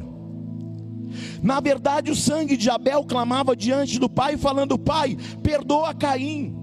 Na 1.44 1.60
verdade, 1.60 2.10
o 2.10 2.16
sangue 2.16 2.58
de 2.58 2.68
Abel 2.68 3.04
clamava 3.04 3.56
diante 3.56 4.00
do 4.00 4.10
Pai, 4.10 4.38
falando: 4.38 4.80
Pai, 4.80 5.16
perdoa 5.44 5.94
Caim, 5.94 6.56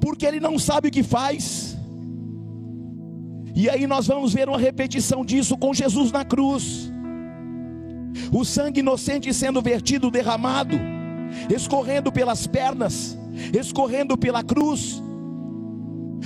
porque 0.00 0.24
ele 0.24 0.40
não 0.40 0.58
sabe 0.58 0.88
o 0.88 0.90
que 0.90 1.02
faz. 1.02 1.77
E 3.54 3.68
aí 3.68 3.86
nós 3.86 4.06
vamos 4.06 4.32
ver 4.32 4.48
uma 4.48 4.58
repetição 4.58 5.24
disso 5.24 5.56
com 5.56 5.74
Jesus 5.74 6.12
na 6.12 6.24
cruz. 6.24 6.92
O 8.32 8.44
sangue 8.44 8.80
inocente 8.80 9.32
sendo 9.32 9.62
vertido, 9.62 10.10
derramado, 10.10 10.78
escorrendo 11.54 12.10
pelas 12.10 12.46
pernas, 12.46 13.18
escorrendo 13.58 14.16
pela 14.16 14.42
cruz, 14.42 15.02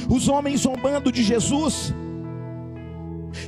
os 0.08 0.28
homens 0.28 0.60
zombando 0.60 1.12
de 1.12 1.22
Jesus, 1.22 1.94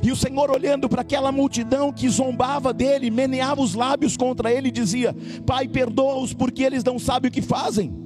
e 0.01 0.11
o 0.11 0.15
Senhor 0.15 0.49
olhando 0.49 0.89
para 0.89 1.01
aquela 1.01 1.31
multidão 1.31 1.91
que 1.91 2.09
zombava 2.09 2.73
dele, 2.73 3.11
meneava 3.11 3.61
os 3.61 3.75
lábios 3.75 4.17
contra 4.17 4.51
ele 4.51 4.69
e 4.69 4.71
dizia: 4.71 5.15
Pai, 5.45 5.67
perdoa-os 5.67 6.33
porque 6.33 6.63
eles 6.63 6.83
não 6.83 6.97
sabem 6.97 7.29
o 7.29 7.31
que 7.31 7.41
fazem. 7.41 8.04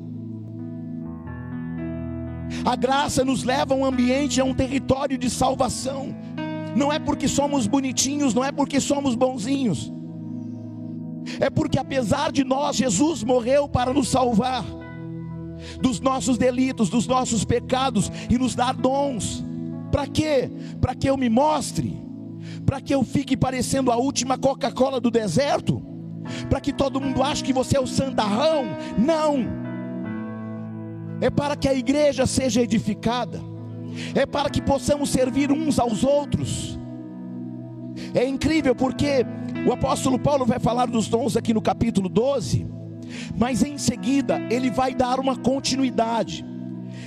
A 2.65 2.75
graça 2.75 3.23
nos 3.23 3.43
leva 3.43 3.73
a 3.73 3.77
um 3.77 3.85
ambiente, 3.85 4.41
a 4.41 4.45
um 4.45 4.53
território 4.53 5.17
de 5.17 5.29
salvação. 5.29 6.15
Não 6.75 6.91
é 6.91 6.99
porque 6.99 7.27
somos 7.27 7.67
bonitinhos, 7.67 8.33
não 8.33 8.43
é 8.43 8.51
porque 8.51 8.79
somos 8.79 9.15
bonzinhos. 9.15 9.91
É 11.39 11.49
porque 11.49 11.77
apesar 11.77 12.31
de 12.31 12.43
nós, 12.43 12.75
Jesus 12.77 13.23
morreu 13.23 13.67
para 13.67 13.93
nos 13.93 14.07
salvar 14.07 14.63
dos 15.81 15.99
nossos 15.99 16.37
delitos, 16.37 16.89
dos 16.89 17.05
nossos 17.05 17.43
pecados 17.43 18.11
e 18.29 18.37
nos 18.37 18.55
dar 18.55 18.73
dons. 18.73 19.43
Para 19.91 20.07
quê? 20.07 20.49
Para 20.79 20.95
que 20.95 21.09
eu 21.09 21.17
me 21.17 21.29
mostre? 21.29 21.99
Para 22.65 22.79
que 22.79 22.93
eu 22.93 23.03
fique 23.03 23.35
parecendo 23.35 23.91
a 23.91 23.97
última 23.97 24.37
Coca-Cola 24.37 24.99
do 24.99 25.11
deserto? 25.11 25.81
Para 26.49 26.61
que 26.61 26.71
todo 26.71 27.01
mundo 27.01 27.23
ache 27.23 27.43
que 27.43 27.53
você 27.53 27.77
é 27.77 27.79
o 27.79 27.87
santarrão? 27.87 28.65
Não. 28.97 29.58
É 31.21 31.29
para 31.29 31.55
que 31.55 31.67
a 31.67 31.73
igreja 31.73 32.25
seja 32.25 32.61
edificada. 32.61 33.41
É 34.15 34.25
para 34.25 34.49
que 34.49 34.61
possamos 34.61 35.09
servir 35.09 35.51
uns 35.51 35.79
aos 35.79 36.03
outros. 36.03 36.79
É 38.13 38.25
incrível 38.25 38.75
porque 38.75 39.25
o 39.67 39.73
apóstolo 39.73 40.17
Paulo 40.17 40.45
vai 40.45 40.59
falar 40.59 40.87
dos 40.87 41.07
dons 41.07 41.35
aqui 41.35 41.53
no 41.53 41.61
capítulo 41.61 42.07
12, 42.07 42.65
mas 43.37 43.63
em 43.63 43.77
seguida 43.77 44.39
ele 44.49 44.69
vai 44.69 44.93
dar 44.93 45.19
uma 45.19 45.35
continuidade. 45.35 46.45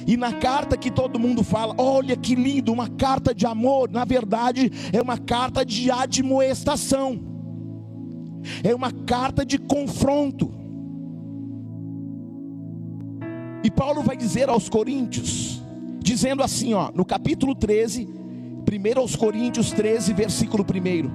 E 0.06 0.16
na 0.16 0.32
carta 0.32 0.76
que 0.76 0.90
todo 0.90 1.18
mundo 1.18 1.42
fala, 1.42 1.74
olha 1.78 2.16
que 2.16 2.34
lindo, 2.34 2.72
uma 2.72 2.88
carta 2.88 3.34
de 3.34 3.46
amor, 3.46 3.90
na 3.90 4.04
verdade 4.04 4.70
é 4.92 5.00
uma 5.00 5.18
carta 5.18 5.64
de 5.64 5.90
admoestação, 5.90 7.20
é 8.62 8.74
uma 8.74 8.92
carta 8.92 9.46
de 9.46 9.58
confronto. 9.58 10.61
E 13.64 13.70
Paulo 13.70 14.02
vai 14.02 14.16
dizer 14.16 14.48
aos 14.48 14.68
Coríntios, 14.68 15.62
dizendo 16.00 16.42
assim, 16.42 16.74
ó, 16.74 16.90
no 16.92 17.04
capítulo 17.04 17.54
13, 17.54 18.06
1 18.06 18.98
aos 18.98 19.14
Coríntios 19.14 19.70
13, 19.70 20.12
versículo 20.12 20.64
1: 20.64 21.10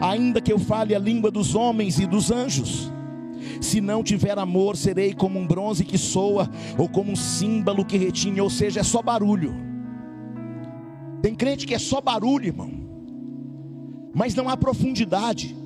Ainda 0.00 0.40
que 0.40 0.52
eu 0.52 0.58
fale 0.58 0.94
a 0.94 0.98
língua 0.98 1.30
dos 1.30 1.54
homens 1.54 1.98
e 1.98 2.06
dos 2.06 2.30
anjos, 2.30 2.90
se 3.60 3.80
não 3.80 4.02
tiver 4.02 4.38
amor, 4.38 4.76
serei 4.76 5.12
como 5.12 5.38
um 5.38 5.46
bronze 5.46 5.84
que 5.84 5.98
soa, 5.98 6.48
ou 6.78 6.88
como 6.88 7.12
um 7.12 7.16
símbolo 7.16 7.84
que 7.84 7.98
retine, 7.98 8.40
ou 8.40 8.48
seja, 8.48 8.80
é 8.80 8.82
só 8.84 9.02
barulho. 9.02 9.54
Tem 11.20 11.34
crente 11.34 11.66
que 11.66 11.74
é 11.74 11.78
só 11.78 12.00
barulho, 12.00 12.46
irmão, 12.46 12.70
mas 14.14 14.34
não 14.34 14.48
há 14.48 14.56
profundidade. 14.56 15.56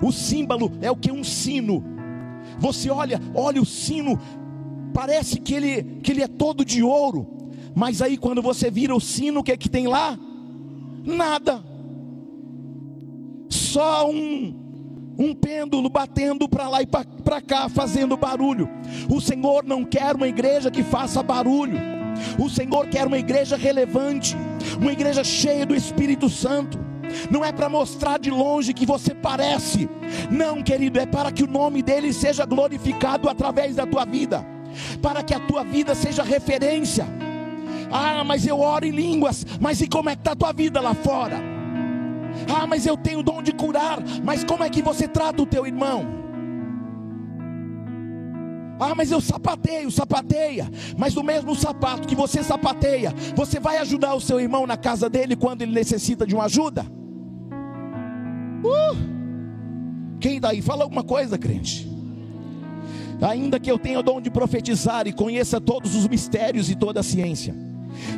O 0.00 0.12
símbolo 0.12 0.72
é 0.80 0.90
o 0.90 0.96
que? 0.96 1.10
Um 1.10 1.24
sino. 1.24 1.84
Você 2.58 2.90
olha, 2.90 3.20
olha 3.34 3.60
o 3.60 3.66
sino, 3.66 4.18
parece 4.96 5.38
que 5.38 5.52
ele, 5.52 5.82
que 6.02 6.10
ele 6.10 6.22
é 6.22 6.26
todo 6.26 6.64
de 6.64 6.82
ouro, 6.82 7.50
mas 7.74 8.00
aí 8.00 8.16
quando 8.16 8.40
você 8.40 8.70
vira 8.70 8.96
o 8.96 9.00
sino, 9.00 9.40
o 9.40 9.42
que 9.42 9.52
é 9.52 9.56
que 9.56 9.68
tem 9.68 9.86
lá? 9.86 10.18
Nada, 11.04 11.62
só 13.50 14.10
um 14.10 14.64
um 15.18 15.34
pêndulo 15.34 15.88
batendo 15.88 16.46
para 16.46 16.68
lá 16.68 16.82
e 16.82 16.86
para 16.86 17.40
cá, 17.40 17.68
fazendo 17.70 18.18
barulho. 18.18 18.68
O 19.10 19.18
Senhor 19.18 19.64
não 19.64 19.82
quer 19.82 20.14
uma 20.14 20.28
igreja 20.28 20.70
que 20.70 20.82
faça 20.82 21.22
barulho. 21.22 21.78
O 22.38 22.50
Senhor 22.50 22.86
quer 22.88 23.06
uma 23.06 23.16
igreja 23.16 23.56
relevante, 23.56 24.36
uma 24.78 24.92
igreja 24.92 25.24
cheia 25.24 25.64
do 25.64 25.74
Espírito 25.74 26.28
Santo. 26.28 26.78
Não 27.30 27.42
é 27.42 27.50
para 27.50 27.68
mostrar 27.68 28.18
de 28.18 28.30
longe 28.30 28.74
que 28.74 28.84
você 28.84 29.14
parece, 29.14 29.88
não, 30.30 30.62
querido, 30.62 30.98
é 30.98 31.06
para 31.06 31.32
que 31.32 31.44
o 31.44 31.50
nome 31.50 31.82
dele 31.82 32.12
seja 32.12 32.44
glorificado 32.44 33.28
através 33.28 33.76
da 33.76 33.86
tua 33.86 34.04
vida, 34.04 34.44
para 35.00 35.22
que 35.22 35.34
a 35.34 35.40
tua 35.40 35.62
vida 35.64 35.94
seja 35.94 36.22
referência. 36.22 37.06
Ah, 37.90 38.24
mas 38.24 38.46
eu 38.46 38.60
oro 38.60 38.84
em 38.84 38.90
línguas, 38.90 39.44
mas 39.60 39.80
e 39.80 39.88
como 39.88 40.10
é 40.10 40.14
que 40.14 40.20
está 40.20 40.32
a 40.32 40.36
tua 40.36 40.52
vida 40.52 40.80
lá 40.80 40.94
fora? 40.94 41.40
Ah, 42.48 42.66
mas 42.66 42.86
eu 42.86 42.96
tenho 42.96 43.20
o 43.20 43.22
dom 43.22 43.42
de 43.42 43.52
curar, 43.52 43.98
mas 44.22 44.44
como 44.44 44.64
é 44.64 44.70
que 44.70 44.82
você 44.82 45.08
trata 45.08 45.42
o 45.42 45.46
teu 45.46 45.66
irmão? 45.66 46.26
Ah, 48.78 48.94
mas 48.94 49.10
eu 49.10 49.20
sapateio, 49.20 49.90
sapateia. 49.90 50.70
Mas 50.98 51.14
do 51.14 51.24
mesmo 51.24 51.54
sapato 51.54 52.06
que 52.06 52.14
você 52.14 52.42
sapateia, 52.42 53.14
você 53.34 53.58
vai 53.58 53.78
ajudar 53.78 54.14
o 54.14 54.20
seu 54.20 54.38
irmão 54.38 54.66
na 54.66 54.76
casa 54.76 55.08
dele 55.08 55.34
quando 55.34 55.62
ele 55.62 55.72
necessita 55.72 56.26
de 56.26 56.34
uma 56.34 56.44
ajuda? 56.44 56.84
Uh! 58.62 59.16
Quem 60.20 60.40
daí? 60.40 60.60
Fala 60.60 60.84
alguma 60.84 61.02
coisa, 61.02 61.38
crente. 61.38 61.95
Ainda 63.20 63.58
que 63.58 63.70
eu 63.70 63.78
tenha 63.78 64.00
o 64.00 64.02
dom 64.02 64.20
de 64.20 64.30
profetizar 64.30 65.06
e 65.06 65.12
conheça 65.12 65.60
todos 65.60 65.94
os 65.94 66.06
mistérios 66.06 66.70
e 66.70 66.74
toda 66.74 67.00
a 67.00 67.02
ciência 67.02 67.54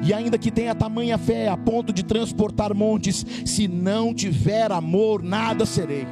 e 0.02 0.12
ainda 0.12 0.38
que 0.38 0.50
tenha 0.50 0.74
tamanha 0.74 1.18
fé 1.18 1.48
a 1.48 1.56
ponto 1.56 1.92
de 1.92 2.02
transportar 2.02 2.74
montes, 2.74 3.24
se 3.44 3.68
não 3.68 4.14
tiver 4.14 4.70
amor, 4.72 5.22
nada 5.22 5.64
serei. 5.64 6.06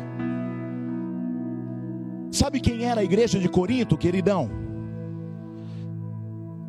Sabe 2.30 2.60
quem 2.60 2.84
era 2.84 3.00
a 3.00 3.04
igreja 3.04 3.38
de 3.38 3.48
Corinto, 3.48 3.96
queridão? 3.96 4.50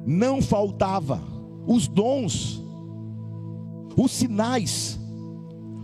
Não 0.05 0.41
faltava 0.41 1.21
os 1.65 1.87
dons, 1.87 2.63
os 3.95 4.11
sinais, 4.11 4.97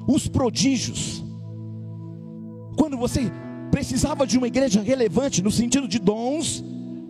os 0.08 0.28
prodígios. 0.28 1.24
Quando 2.78 2.98
você 2.98 3.30
precisava 3.74 4.28
de 4.28 4.38
uma 4.38 4.46
igreja 4.46 4.84
relevante 4.84 5.42
no 5.42 5.50
sentido 5.50 5.88
de 5.88 5.98
dons, 5.98 6.64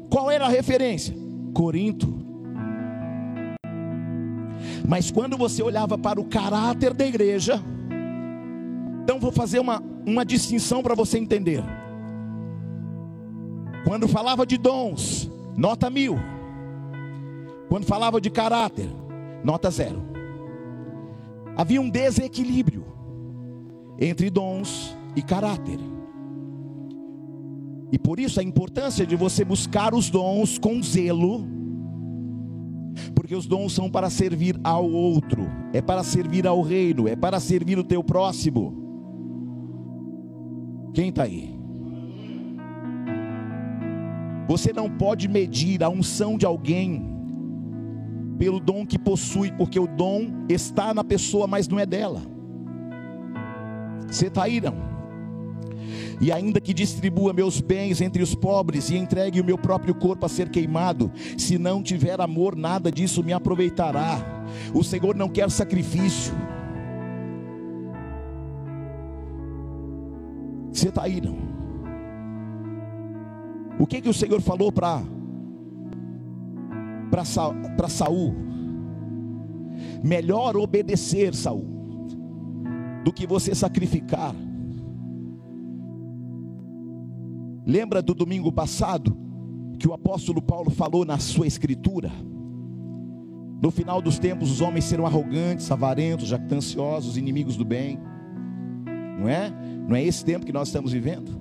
qual 0.10 0.32
era 0.32 0.45
a 0.45 0.47
referência? 0.49 1.13
Corinto. 1.54 2.23
Mas 4.88 5.12
quando 5.12 5.36
você 5.36 5.62
olhava 5.62 5.97
para 5.97 6.21
o 6.21 6.23
caráter 6.23 6.93
da 6.93 7.06
igreja, 7.06 7.62
então 9.04 9.19
vou 9.19 9.30
fazer 9.30 9.60
uma, 9.60 9.84
uma 10.06 10.23
distinção 10.23 10.82
para 10.82 10.95
você 10.95 11.17
entender. 11.17 11.62
Quando 13.86 14.08
falava 14.08 14.45
de 14.45 14.58
dons, 14.58 15.30
nota 15.58 15.89
mil. 15.89 16.17
Quando 17.67 17.86
falava 17.86 18.21
de 18.21 18.30
caráter, 18.30 18.88
nota 19.43 19.69
zero. 19.69 20.02
Havia 21.58 21.82
um 21.82 21.89
desequilíbrio 21.89 22.86
entre 23.99 24.30
dons 24.30 24.97
e 25.13 25.21
caráter. 25.21 25.92
E 27.93 27.97
por 27.99 28.19
isso 28.19 28.39
a 28.39 28.43
importância 28.43 29.06
de 29.06 29.15
você 29.15 29.45
buscar 29.45 29.93
os 29.93 30.10
dons 30.10 30.58
com 30.58 30.82
zelo 30.82 31.47
porque 33.13 33.36
os 33.36 33.45
dons 33.45 33.73
são 33.73 33.89
para 33.89 34.10
servir 34.10 34.60
ao 34.63 34.89
outro, 34.89 35.47
é 35.71 35.82
para 35.82 36.03
servir 36.03 36.45
ao 36.45 36.62
reino, 36.62 37.08
é 37.08 37.15
para 37.15 37.39
servir 37.39 37.79
o 37.79 37.84
teu 37.84 38.03
próximo. 38.03 38.73
Quem 40.93 41.10
está 41.10 41.23
aí? 41.23 41.56
Você 44.47 44.73
não 44.73 44.89
pode 44.89 45.27
medir 45.27 45.84
a 45.84 45.89
unção 45.89 46.38
de 46.38 46.45
alguém 46.45 47.03
pelo 48.38 48.60
dom 48.60 48.86
que 48.86 48.99
possui, 48.99 49.51
porque 49.51 49.79
o 49.79 49.88
dom 49.88 50.45
está 50.49 50.93
na 50.93 51.03
pessoa, 51.03 51.47
mas 51.47 51.67
não 51.67 51.79
é 51.79 51.86
dela. 51.86 52.21
Você 54.08 54.27
está 54.27 54.43
aí, 54.43 54.60
não? 54.60 54.92
E 56.19 56.32
ainda 56.32 56.60
que 56.62 56.73
distribua 56.73 57.34
meus 57.34 57.60
bens 57.60 58.02
entre 58.02 58.21
os 58.21 58.36
pobres 58.36 58.89
e 58.89 58.95
entregue 58.95 59.41
o 59.41 59.45
meu 59.45 59.58
próprio 59.58 59.95
corpo 59.95 60.26
a 60.26 60.30
ser 60.30 60.49
queimado, 60.49 61.12
se 61.38 61.58
não 61.58 61.82
tiver 61.82 62.19
amor, 62.21 62.56
nada 62.56 62.91
disso 62.91 63.23
me 63.23 63.34
aproveitará. 63.34 64.19
O 64.73 64.84
Senhor 64.84 65.15
não 65.15 65.30
quer 65.30 65.49
sacrifício. 65.49 66.34
Você 70.71 70.89
está 70.89 71.04
aí, 71.04 71.21
não? 71.21 71.38
O 73.80 73.88
que 73.88 74.02
que 74.02 74.10
o 74.10 74.13
Senhor 74.13 74.41
falou 74.41 74.71
para 74.71 75.02
para 77.10 77.88
Saul? 77.89 78.36
Melhor 80.04 80.58
obedecer, 80.58 81.34
Saul, 81.36 81.65
do 83.04 83.13
que 83.13 83.26
você 83.28 83.54
sacrificar. 83.54 84.36
Lembra 87.65 88.02
do 88.02 88.13
domingo 88.13 88.52
passado 88.52 89.15
que 89.80 89.88
o 89.88 89.93
apóstolo 89.93 90.41
Paulo 90.41 90.69
falou 90.69 91.06
na 91.06 91.17
sua 91.17 91.47
escritura? 91.47 92.12
No 93.62 93.71
final 93.71 94.02
dos 94.02 94.19
tempos, 94.19 94.52
os 94.52 94.60
homens 94.60 94.84
serão 94.84 95.06
arrogantes, 95.06 95.71
avarentos, 95.71 96.28
jactanciosos, 96.28 97.15
inimigos 97.15 97.56
do 97.56 97.63
bem. 97.63 97.97
Não 99.17 99.30
é? 99.30 99.49
Não 99.88 99.95
é 99.95 100.04
esse 100.04 100.26
tempo 100.26 100.45
que 100.45 100.52
nós 100.52 100.67
estamos 100.67 100.91
vivendo? 100.91 101.32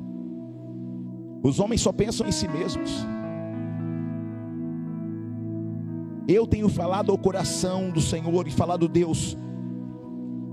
Os 1.43 1.59
homens 1.59 1.81
só 1.81 1.93
pensam 1.93 2.27
em 2.27 2.31
si 2.31 2.47
mesmos. 2.47 3.05
Eu 6.29 6.47
tenho 6.47 6.69
falado 6.69 7.11
ao 7.11 7.19
coração 7.19 7.91
do 7.91 8.01
Senhor 8.01 8.47
e 8.47 8.53
falado, 8.53 8.87
Deus, 8.87 9.37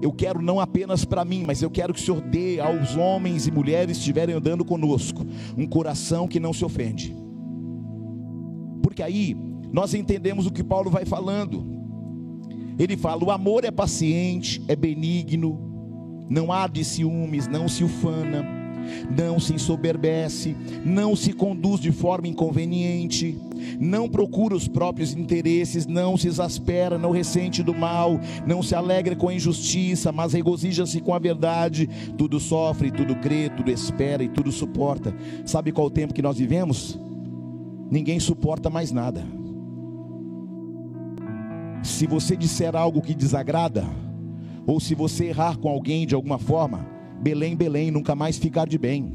eu 0.01 0.11
quero 0.11 0.41
não 0.41 0.59
apenas 0.59 1.03
para 1.05 1.25
mim, 1.25 1.43
mas 1.45 1.61
eu 1.61 1.69
quero 1.69 1.93
que 1.93 1.99
o 1.99 2.03
Senhor 2.03 2.21
dê 2.21 2.59
aos 2.59 2.95
homens 2.95 3.47
e 3.47 3.51
mulheres 3.51 3.97
que 3.97 4.01
estiverem 4.01 4.35
andando 4.35 4.63
conosco 4.63 5.25
um 5.57 5.65
coração 5.65 6.27
que 6.27 6.39
não 6.39 6.53
se 6.53 6.63
ofende. 6.63 7.15
Porque 8.81 9.03
aí 9.03 9.35
nós 9.71 9.93
entendemos 9.93 10.45
o 10.45 10.51
que 10.51 10.63
Paulo 10.63 10.89
vai 10.89 11.05
falando. 11.05 11.65
Ele 12.77 12.95
fala: 12.95 13.23
o 13.23 13.31
amor 13.31 13.65
é 13.65 13.71
paciente, 13.71 14.61
é 14.67 14.75
benigno, 14.75 16.25
não 16.29 16.51
há 16.51 16.67
de 16.67 16.83
ciúmes, 16.83 17.47
não 17.47 17.67
se 17.67 17.83
ufana 17.83 18.58
não 19.09 19.39
se 19.39 19.53
ensoberbece, 19.53 20.55
não 20.85 21.15
se 21.15 21.33
conduz 21.33 21.79
de 21.79 21.91
forma 21.91 22.27
inconveniente, 22.27 23.37
não 23.79 24.07
procura 24.07 24.55
os 24.55 24.67
próprios 24.67 25.13
interesses, 25.13 25.85
não 25.85 26.17
se 26.17 26.27
exaspera, 26.27 26.97
não 26.97 27.11
ressente 27.11 27.61
do 27.63 27.73
mal, 27.73 28.19
não 28.45 28.63
se 28.63 28.75
alegra 28.75 29.15
com 29.15 29.29
a 29.29 29.33
injustiça, 29.33 30.11
mas 30.11 30.33
regozija-se 30.33 31.01
com 31.01 31.13
a 31.13 31.19
verdade, 31.19 31.89
tudo 32.17 32.39
sofre, 32.39 32.91
tudo 32.91 33.15
crê, 33.15 33.49
tudo 33.49 33.71
espera 33.71 34.23
e 34.23 34.29
tudo 34.29 34.51
suporta. 34.51 35.13
Sabe 35.45 35.71
qual 35.71 35.87
o 35.87 35.91
tempo 35.91 36.13
que 36.13 36.21
nós 36.21 36.37
vivemos? 36.37 36.99
Ninguém 37.91 38.19
suporta 38.19 38.69
mais 38.69 38.91
nada. 38.91 39.25
Se 41.83 42.05
você 42.05 42.35
disser 42.35 42.75
algo 42.75 43.01
que 43.01 43.15
desagrada, 43.15 43.85
ou 44.67 44.79
se 44.79 44.93
você 44.93 45.25
errar 45.25 45.57
com 45.57 45.69
alguém 45.69 46.05
de 46.05 46.13
alguma 46.13 46.37
forma, 46.37 46.85
Belém, 47.21 47.55
Belém, 47.55 47.91
nunca 47.91 48.15
mais 48.15 48.37
ficar 48.37 48.67
de 48.67 48.77
bem. 48.77 49.13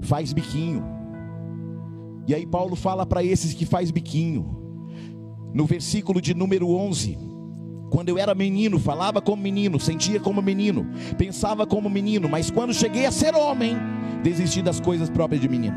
Faz 0.00 0.32
biquinho. 0.32 0.82
E 2.26 2.34
aí 2.34 2.46
Paulo 2.46 2.76
fala 2.76 3.04
para 3.04 3.22
esses 3.22 3.52
que 3.52 3.66
faz 3.66 3.90
biquinho. 3.90 4.58
No 5.52 5.66
versículo 5.66 6.20
de 6.20 6.32
número 6.34 6.70
11, 6.70 7.18
quando 7.90 8.08
eu 8.08 8.16
era 8.16 8.34
menino, 8.34 8.78
falava 8.78 9.20
como 9.20 9.42
menino, 9.42 9.78
sentia 9.78 10.18
como 10.18 10.40
menino, 10.40 10.86
pensava 11.18 11.66
como 11.66 11.90
menino, 11.90 12.26
mas 12.26 12.50
quando 12.50 12.72
cheguei 12.72 13.04
a 13.04 13.12
ser 13.12 13.34
homem, 13.34 13.76
desisti 14.22 14.62
das 14.62 14.80
coisas 14.80 15.10
próprias 15.10 15.42
de 15.42 15.48
menino. 15.48 15.76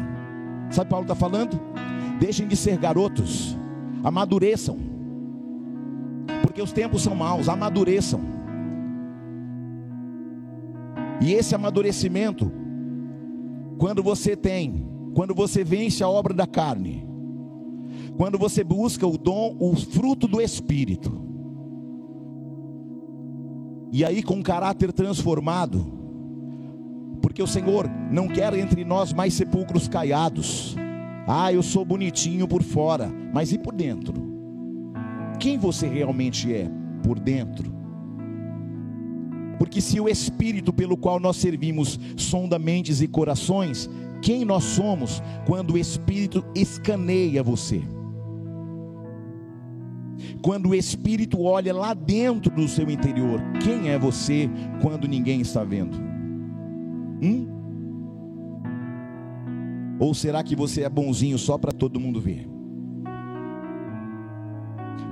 Sabe 0.70 0.90
Paulo 0.90 1.04
está 1.04 1.16
falando? 1.16 1.60
Deixem 2.18 2.48
de 2.48 2.56
ser 2.56 2.78
garotos, 2.78 3.58
amadureçam, 4.02 4.78
porque 6.42 6.62
os 6.62 6.72
tempos 6.72 7.02
são 7.02 7.14
maus, 7.14 7.50
amadureçam. 7.50 8.22
E 11.22 11.34
esse 11.34 11.56
amadurecimento, 11.56 12.52
quando 13.78 14.04
você 14.04 14.36
tem, 14.36 14.88
quando 15.14 15.34
você 15.34 15.64
vence 15.64 16.04
a 16.04 16.10
obra 16.10 16.34
da 16.34 16.46
carne, 16.46 17.08
quando 18.18 18.38
você 18.38 18.64
busca 18.64 19.06
o 19.06 19.18
dom, 19.18 19.56
o 19.60 19.76
fruto 19.76 20.28
do 20.28 20.42
Espírito, 20.42 21.26
e 23.92 24.04
aí, 24.04 24.22
com 24.22 24.44
caráter 24.44 24.92
transformado, 24.92 25.86
porque 27.22 27.42
o 27.42 27.48
Senhor 27.48 27.90
não 28.12 28.28
quer 28.28 28.54
entre 28.54 28.84
nós 28.84 29.14
mais 29.14 29.34
sepulcros 29.34 29.88
caiados. 29.88 30.76
Ah, 31.28 31.52
eu 31.52 31.64
sou 31.64 31.86
bonitinho 31.86 32.48
por 32.48 32.62
fora, 32.62 33.10
mas 33.34 33.52
e 33.52 33.58
por 33.58 33.74
dentro? 33.74 34.14
Quem 35.40 35.58
você 35.58 35.88
realmente 35.88 36.54
é 36.54 36.70
por 37.04 37.20
dentro? 37.20 37.75
Porque 39.58 39.82
se 39.82 40.00
o 40.00 40.10
Espírito 40.10 40.74
pelo 40.74 40.98
qual 40.98 41.20
nós 41.20 41.38
servimos 41.38 42.00
sonda 42.18 42.60
mentes 42.60 43.02
e 43.02 43.08
corações, 43.08 43.90
quem 44.22 44.44
nós 44.44 44.64
somos 44.64 45.22
quando 45.46 45.74
o 45.74 45.78
Espírito 45.78 46.44
escaneia 46.56 47.44
você? 47.44 47.82
Quando 50.42 50.70
o 50.70 50.76
Espírito 50.76 51.42
olha 51.42 51.74
lá 51.74 51.94
dentro 51.94 52.54
do 52.54 52.68
seu 52.68 52.90
interior, 52.90 53.42
quem 53.64 53.90
é 53.90 53.98
você 53.98 54.50
quando 54.82 55.08
ninguém 55.08 55.42
está 55.42 55.64
vendo? 55.64 55.98
Hum? 57.22 57.48
Ou 60.00 60.14
será 60.14 60.44
que 60.44 60.56
você 60.56 60.82
é 60.84 60.90
bonzinho 60.90 61.38
só 61.38 61.58
para 61.58 61.72
todo 61.72 62.00
mundo 62.00 62.20
ver? 62.20 62.48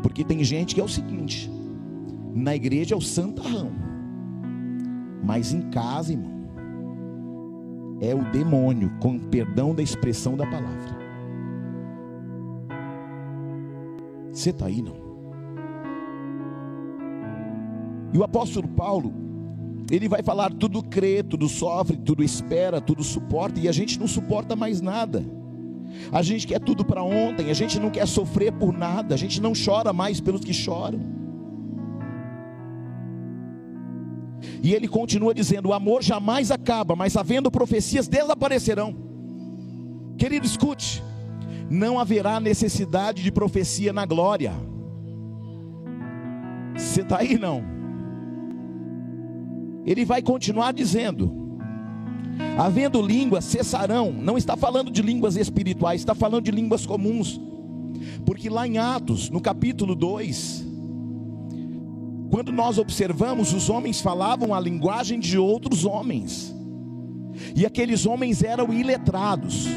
Porque 0.01 0.23
tem 0.23 0.43
gente 0.43 0.75
que 0.75 0.81
é 0.81 0.83
o 0.83 0.89
seguinte: 0.89 1.49
na 2.33 2.55
igreja 2.55 2.93
é 2.93 2.97
o 2.97 3.01
santarrão, 3.01 3.71
mas 5.23 5.53
em 5.53 5.69
casa, 5.69 6.11
irmão, 6.11 6.33
é 8.01 8.13
o 8.13 8.23
demônio, 8.31 8.91
com 8.99 9.17
perdão 9.17 9.73
da 9.73 9.81
expressão 9.81 10.35
da 10.35 10.45
palavra. 10.45 11.01
Você 14.31 14.49
está 14.49 14.65
aí, 14.65 14.81
não? 14.81 15.01
E 18.11 18.17
o 18.17 18.23
apóstolo 18.23 18.67
Paulo, 18.67 19.13
ele 19.89 20.09
vai 20.09 20.21
falar: 20.21 20.51
tudo 20.51 20.83
crê, 20.83 21.23
tudo 21.23 21.47
sofre, 21.47 21.95
tudo 21.95 22.23
espera, 22.23 22.81
tudo 22.81 23.03
suporta, 23.03 23.59
e 23.59 23.67
a 23.67 23.71
gente 23.71 23.99
não 23.99 24.07
suporta 24.07 24.55
mais 24.55 24.81
nada. 24.81 25.23
A 26.11 26.21
gente 26.21 26.47
quer 26.47 26.59
tudo 26.59 26.83
para 26.83 27.03
ontem, 27.03 27.49
a 27.49 27.53
gente 27.53 27.79
não 27.79 27.89
quer 27.89 28.07
sofrer 28.07 28.51
por 28.51 28.73
nada, 28.73 29.13
a 29.13 29.17
gente 29.17 29.39
não 29.41 29.53
chora 29.53 29.93
mais 29.93 30.19
pelos 30.19 30.41
que 30.41 30.53
choram. 30.53 31.22
E 34.63 34.73
ele 34.73 34.87
continua 34.87 35.33
dizendo: 35.33 35.69
o 35.69 35.73
amor 35.73 36.01
jamais 36.01 36.49
acaba, 36.49 36.95
mas 36.95 37.15
havendo 37.15 37.51
profecias 37.51 38.07
desaparecerão. 38.07 38.95
Querido, 40.17 40.45
escute 40.45 41.03
não 41.69 41.99
haverá 41.99 42.39
necessidade 42.39 43.23
de 43.23 43.31
profecia 43.31 43.91
na 43.91 44.05
glória. 44.05 44.53
Você 46.75 47.01
está 47.01 47.19
aí 47.19 47.37
não? 47.37 47.63
Ele 49.85 50.05
vai 50.05 50.21
continuar 50.21 50.71
dizendo: 50.71 51.59
havendo 52.57 53.01
línguas 53.01 53.43
cessarão, 53.45 54.11
não 54.11 54.37
está 54.37 54.55
falando 54.55 54.91
de 54.91 55.01
línguas 55.01 55.35
espirituais, 55.35 56.01
está 56.01 56.15
falando 56.15 56.45
de 56.45 56.51
línguas 56.51 56.85
comuns, 56.85 57.39
porque 58.25 58.49
lá 58.49 58.67
em 58.67 58.77
Atos, 58.77 59.29
no 59.29 59.41
capítulo 59.41 59.95
2, 59.95 60.72
quando 62.33 62.51
nós 62.51 62.79
observamos, 62.79 63.53
os 63.53 63.69
homens 63.69 64.01
falavam 64.01 64.55
a 64.55 64.59
linguagem 64.59 65.19
de 65.19 65.37
outros 65.37 65.85
homens, 65.85 66.51
e 67.55 67.63
aqueles 67.63 68.07
homens 68.07 68.41
eram 68.41 68.73
iletrados. 68.73 69.67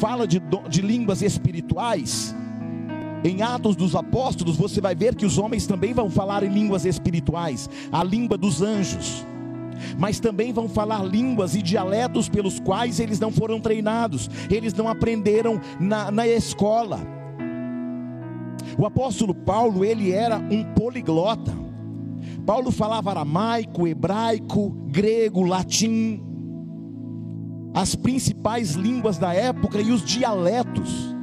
Fala 0.00 0.26
de, 0.26 0.42
de 0.68 0.82
línguas 0.82 1.22
espirituais, 1.22 2.34
em 3.22 3.40
Atos 3.40 3.76
dos 3.76 3.94
Apóstolos, 3.94 4.56
você 4.56 4.80
vai 4.80 4.96
ver 4.96 5.14
que 5.14 5.24
os 5.24 5.38
homens 5.38 5.64
também 5.64 5.94
vão 5.94 6.10
falar 6.10 6.42
em 6.42 6.48
línguas 6.48 6.84
espirituais, 6.84 7.70
a 7.92 8.02
língua 8.02 8.36
dos 8.36 8.60
anjos, 8.60 9.24
mas 9.96 10.18
também 10.18 10.52
vão 10.52 10.68
falar 10.68 11.04
línguas 11.04 11.54
e 11.54 11.62
dialetos 11.62 12.28
pelos 12.28 12.58
quais 12.58 12.98
eles 12.98 13.20
não 13.20 13.30
foram 13.30 13.60
treinados, 13.60 14.28
eles 14.50 14.74
não 14.74 14.88
aprenderam 14.88 15.60
na, 15.78 16.10
na 16.10 16.26
escola. 16.26 17.23
O 18.78 18.86
apóstolo 18.86 19.34
Paulo, 19.34 19.84
ele 19.84 20.12
era 20.12 20.36
um 20.36 20.64
poliglota. 20.74 21.52
Paulo 22.44 22.70
falava 22.70 23.10
aramaico, 23.10 23.86
hebraico, 23.86 24.70
grego, 24.88 25.42
latim, 25.42 26.22
as 27.74 27.94
principais 27.94 28.72
línguas 28.72 29.18
da 29.18 29.32
época 29.34 29.80
e 29.80 29.90
os 29.90 30.04
dialetos. 30.04 31.14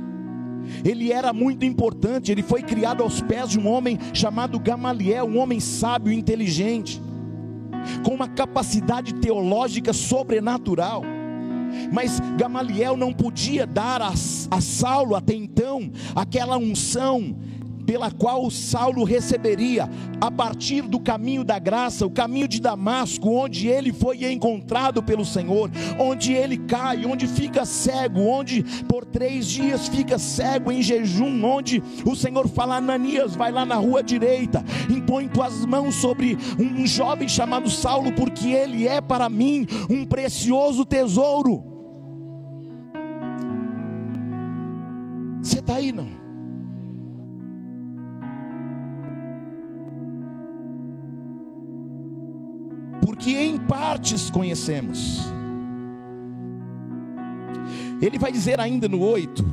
Ele 0.83 1.11
era 1.11 1.31
muito 1.31 1.65
importante, 1.65 2.31
ele 2.31 2.41
foi 2.43 2.61
criado 2.61 3.03
aos 3.03 3.21
pés 3.21 3.49
de 3.49 3.59
um 3.59 3.67
homem 3.67 3.97
chamado 4.13 4.59
Gamaliel, 4.59 5.25
um 5.25 5.37
homem 5.37 5.59
sábio 5.59 6.11
e 6.11 6.15
inteligente, 6.15 7.01
com 8.03 8.13
uma 8.13 8.27
capacidade 8.27 9.13
teológica 9.15 9.93
sobrenatural. 9.93 11.03
Mas 11.91 12.19
Gamaliel 12.37 12.95
não 12.97 13.13
podia 13.13 13.65
dar 13.65 14.01
a, 14.01 14.13
a 14.51 14.61
Saulo 14.61 15.15
até 15.15 15.33
então 15.33 15.91
aquela 16.15 16.57
unção 16.57 17.35
pela 17.91 18.09
qual 18.09 18.49
Saulo 18.49 19.03
receberia 19.03 19.89
a 20.21 20.31
partir 20.31 20.83
do 20.83 20.97
caminho 20.97 21.43
da 21.43 21.59
graça, 21.59 22.05
o 22.05 22.09
caminho 22.09 22.47
de 22.47 22.61
Damasco, 22.61 23.29
onde 23.29 23.67
ele 23.67 23.91
foi 23.91 24.31
encontrado 24.31 25.03
pelo 25.03 25.25
Senhor, 25.25 25.69
onde 25.99 26.31
ele 26.31 26.55
cai, 26.55 27.05
onde 27.05 27.27
fica 27.27 27.65
cego, 27.65 28.21
onde 28.21 28.63
por 28.87 29.03
três 29.03 29.45
dias 29.45 29.89
fica 29.89 30.17
cego 30.17 30.71
em 30.71 30.81
jejum, 30.81 31.43
onde 31.43 31.83
o 32.05 32.15
Senhor 32.15 32.47
fala: 32.47 32.77
Ananias, 32.77 33.35
vai 33.35 33.51
lá 33.51 33.65
na 33.65 33.75
rua 33.75 34.01
direita, 34.01 34.63
impõe 34.89 35.27
tuas 35.27 35.65
mãos 35.65 35.95
sobre 35.95 36.37
um 36.57 36.87
jovem 36.87 37.27
chamado 37.27 37.69
Saulo, 37.69 38.13
porque 38.13 38.51
ele 38.51 38.87
é 38.87 39.01
para 39.01 39.27
mim 39.27 39.67
um 39.89 40.05
precioso 40.05 40.85
tesouro. 40.85 41.61
Você 45.43 45.59
está 45.59 45.75
aí, 45.75 45.91
não? 45.91 46.20
Porque 53.01 53.31
em 53.31 53.57
partes 53.57 54.29
conhecemos. 54.29 55.19
Ele 58.01 58.17
vai 58.17 58.31
dizer 58.31 58.59
ainda 58.59 58.87
no 58.87 59.01
8: 59.01 59.43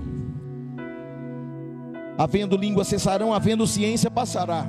havendo 2.16 2.56
língua 2.56 2.84
cessarão, 2.84 3.34
havendo 3.34 3.66
ciência 3.66 4.10
passará. 4.10 4.66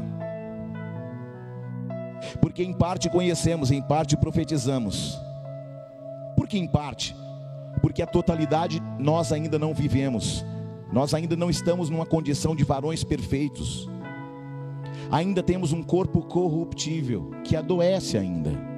Porque 2.41 2.63
em 2.63 2.73
parte 2.73 3.09
conhecemos, 3.09 3.71
em 3.71 3.81
parte 3.81 4.17
profetizamos. 4.17 5.17
Por 6.35 6.47
que 6.47 6.57
em 6.57 6.67
parte? 6.67 7.15
Porque 7.81 8.01
a 8.01 8.07
totalidade 8.07 8.81
nós 8.99 9.31
ainda 9.31 9.57
não 9.57 9.73
vivemos. 9.73 10.45
Nós 10.91 11.13
ainda 11.13 11.35
não 11.35 11.49
estamos 11.49 11.89
numa 11.89 12.05
condição 12.05 12.55
de 12.55 12.63
varões 12.63 13.03
perfeitos. 13.03 13.89
Ainda 15.11 15.41
temos 15.41 15.71
um 15.71 15.81
corpo 15.81 16.21
corruptível 16.21 17.31
que 17.43 17.55
adoece 17.55 18.17
ainda. 18.17 18.68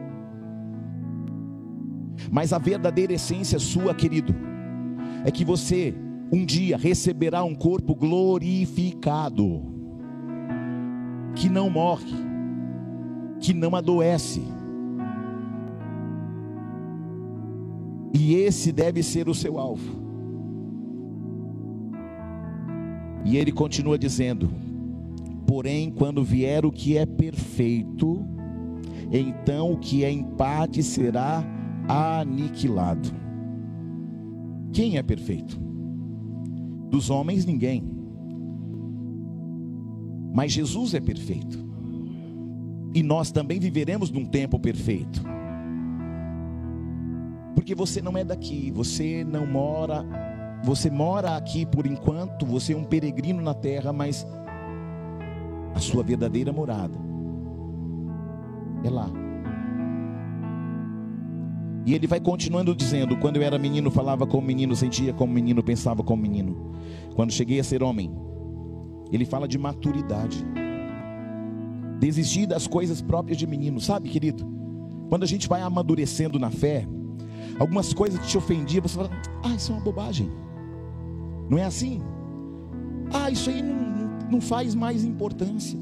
Mas 2.32 2.54
a 2.54 2.58
verdadeira 2.58 3.12
essência 3.12 3.60
sua, 3.60 3.94
querido, 3.94 4.34
é 5.26 5.30
que 5.30 5.44
você 5.44 5.94
um 6.32 6.46
dia 6.46 6.78
receberá 6.78 7.44
um 7.44 7.54
corpo 7.54 7.94
glorificado, 7.94 9.62
que 11.36 11.50
não 11.50 11.70
morre, 11.70 12.16
que 13.42 13.54
não 13.54 13.76
adoece. 13.76 14.42
E 18.14 18.36
esse 18.36 18.72
deve 18.72 19.04
ser 19.04 19.28
o 19.28 19.36
seu 19.36 19.60
alvo. 19.60 20.00
E 23.26 23.36
ele 23.36 23.52
continua 23.52 23.98
dizendo: 24.00 24.50
Porém, 25.46 25.92
quando 25.92 26.24
vier 26.24 26.66
o 26.66 26.72
que 26.72 26.98
é 26.98 27.06
perfeito, 27.06 28.26
então 29.12 29.74
o 29.74 29.78
que 29.78 30.06
é 30.06 30.10
em 30.10 30.24
parte 30.24 30.82
será 30.82 31.44
aniquilado. 31.92 33.12
Quem 34.72 34.98
é 34.98 35.04
perfeito? 35.04 35.60
Dos 36.90 37.10
homens, 37.10 37.46
ninguém. 37.46 37.84
Mas 40.34 40.54
Jesus 40.54 40.94
é 40.94 41.02
perfeito. 41.02 41.60
E 42.94 43.04
nós 43.04 43.32
também 43.32 43.60
viveremos 43.60 44.10
num 44.10 44.26
tempo 44.26 44.58
perfeito. 44.58 45.22
Porque 47.56 47.76
você 47.76 48.02
não 48.02 48.18
é 48.18 48.24
daqui, 48.24 48.72
você 48.72 49.26
não 49.26 49.46
mora, 49.46 50.06
você 50.64 50.90
mora 50.90 51.36
aqui 51.36 51.66
por 51.66 51.86
enquanto, 51.86 52.46
você 52.46 52.74
é 52.74 52.78
um 52.78 52.84
peregrino 52.84 53.42
na 53.42 53.54
terra, 53.54 53.92
mas 53.92 54.26
a 55.76 55.80
sua 55.80 56.04
verdadeira 56.04 56.52
morada 56.52 56.98
é 58.84 58.90
lá. 58.90 59.21
E 61.86 61.94
ele 61.94 62.08
vai 62.08 62.20
continuando 62.20 62.76
dizendo: 62.76 63.18
Quando 63.18 63.38
eu 63.38 63.44
era 63.44 63.58
menino, 63.58 63.90
falava 63.90 64.28
como 64.28 64.46
menino, 64.46 64.76
sentia 64.76 65.14
como 65.14 65.34
menino, 65.34 65.64
pensava 65.64 66.04
como 66.04 66.22
menino. 66.22 66.74
Quando 67.16 67.32
cheguei 67.32 67.60
a 67.60 67.64
ser 67.64 67.82
homem, 67.82 68.12
ele 69.12 69.26
fala 69.26 69.48
de 69.48 69.58
maturidade. 69.58 70.46
Desistir 72.00 72.46
das 72.46 72.68
coisas 72.68 73.02
próprias 73.02 73.38
de 73.38 73.46
menino, 73.46 73.80
sabe, 73.80 74.10
querido? 74.10 74.46
Quando 75.10 75.24
a 75.24 75.28
gente 75.28 75.48
vai 75.48 75.62
amadurecendo 75.62 76.40
na 76.40 76.50
fé, 76.50 76.88
algumas 77.60 77.94
coisas 77.94 78.20
que 78.20 78.28
te 78.28 78.38
ofendiam, 78.38 78.82
você 78.84 78.96
fala: 78.96 79.10
Ah, 79.44 79.56
isso 79.56 79.72
é 79.72 79.76
uma 79.76 79.84
bobagem. 79.84 80.30
Não 81.50 81.58
é 81.58 81.66
assim? 81.66 82.02
Ah, 83.14 83.30
isso 83.30 83.50
aí 83.50 83.62
não, 83.62 84.30
não 84.32 84.42
faz 84.42 84.74
mais 84.74 85.04
importância. 85.04 85.78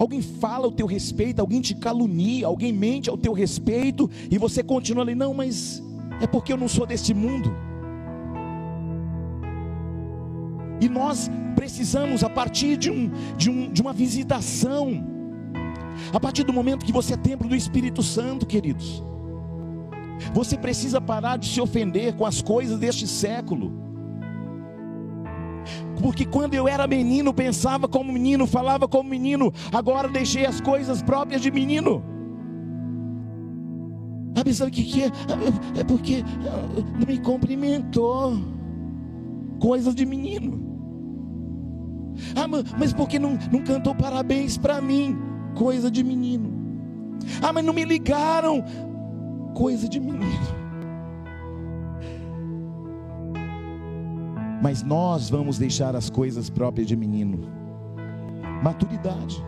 Alguém 0.00 0.22
fala 0.22 0.64
ao 0.64 0.72
teu 0.72 0.86
respeito, 0.86 1.40
alguém 1.40 1.60
te 1.60 1.74
calunia, 1.74 2.46
alguém 2.46 2.72
mente 2.72 3.10
ao 3.10 3.18
teu 3.18 3.34
respeito, 3.34 4.10
e 4.30 4.38
você 4.38 4.62
continua 4.62 5.04
ali, 5.04 5.14
não, 5.14 5.34
mas 5.34 5.82
é 6.22 6.26
porque 6.26 6.54
eu 6.54 6.56
não 6.56 6.68
sou 6.68 6.86
deste 6.86 7.12
mundo. 7.12 7.54
E 10.80 10.88
nós 10.88 11.30
precisamos, 11.54 12.24
a 12.24 12.30
partir 12.30 12.78
de, 12.78 12.90
um, 12.90 13.10
de, 13.36 13.50
um, 13.50 13.70
de 13.70 13.82
uma 13.82 13.92
visitação, 13.92 15.04
a 16.10 16.18
partir 16.18 16.44
do 16.44 16.52
momento 16.52 16.86
que 16.86 16.92
você 16.92 17.12
é 17.12 17.18
templo 17.18 17.46
do 17.46 17.54
Espírito 17.54 18.02
Santo, 18.02 18.46
queridos, 18.46 19.04
você 20.32 20.56
precisa 20.56 20.98
parar 20.98 21.36
de 21.36 21.46
se 21.46 21.60
ofender 21.60 22.14
com 22.14 22.24
as 22.24 22.40
coisas 22.40 22.78
deste 22.78 23.06
século 23.06 23.89
porque 26.00 26.24
quando 26.24 26.54
eu 26.54 26.66
era 26.66 26.86
menino, 26.86 27.32
pensava 27.32 27.86
como 27.88 28.12
menino, 28.12 28.46
falava 28.46 28.88
como 28.88 29.08
menino, 29.08 29.52
agora 29.72 30.08
deixei 30.08 30.46
as 30.46 30.60
coisas 30.60 31.02
próprias 31.02 31.42
de 31.42 31.50
menino. 31.50 32.02
Ah, 34.34 34.52
sabe 34.52 34.70
o 34.70 34.74
que, 34.74 34.84
que 34.84 35.02
é? 35.04 35.10
É 35.80 35.84
porque 35.84 36.24
não 36.98 37.06
me 37.06 37.18
cumprimentou. 37.18 38.38
Coisas 39.60 39.94
de 39.94 40.06
menino. 40.06 40.58
Ah, 42.34 42.46
mas 42.78 42.92
porque 42.92 43.18
não, 43.18 43.38
não 43.52 43.62
cantou 43.62 43.94
parabéns 43.94 44.56
para 44.56 44.80
mim? 44.80 45.18
Coisa 45.54 45.90
de 45.90 46.02
menino. 46.02 46.50
Ah, 47.42 47.52
mas 47.52 47.64
não 47.64 47.74
me 47.74 47.84
ligaram? 47.84 48.64
Coisa 49.54 49.88
de 49.88 50.00
menino. 50.00 50.59
Mas 54.60 54.82
nós 54.82 55.30
vamos 55.30 55.58
deixar 55.58 55.96
as 55.96 56.10
coisas 56.10 56.50
próprias 56.50 56.86
de 56.86 56.96
menino. 56.96 57.40
Maturidade. 58.62 59.42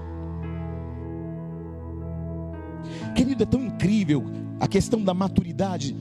Querido, 3.14 3.42
é 3.42 3.46
tão 3.46 3.62
incrível 3.62 4.24
a 4.58 4.66
questão 4.66 5.02
da 5.02 5.12
maturidade 5.12 5.94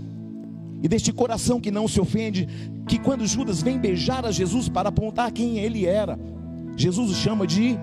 e 0.82 0.88
deste 0.88 1.12
coração 1.14 1.60
que 1.60 1.70
não 1.70 1.88
se 1.88 2.00
ofende, 2.00 2.48
que 2.88 2.98
quando 2.98 3.26
Judas 3.28 3.62
vem 3.62 3.78
beijar 3.78 4.26
a 4.26 4.32
Jesus 4.32 4.68
para 4.68 4.90
apontar 4.90 5.32
quem 5.32 5.60
ele 5.60 5.86
era, 5.86 6.18
Jesus 6.76 7.12
o 7.12 7.14
chama 7.14 7.46
de 7.46 7.78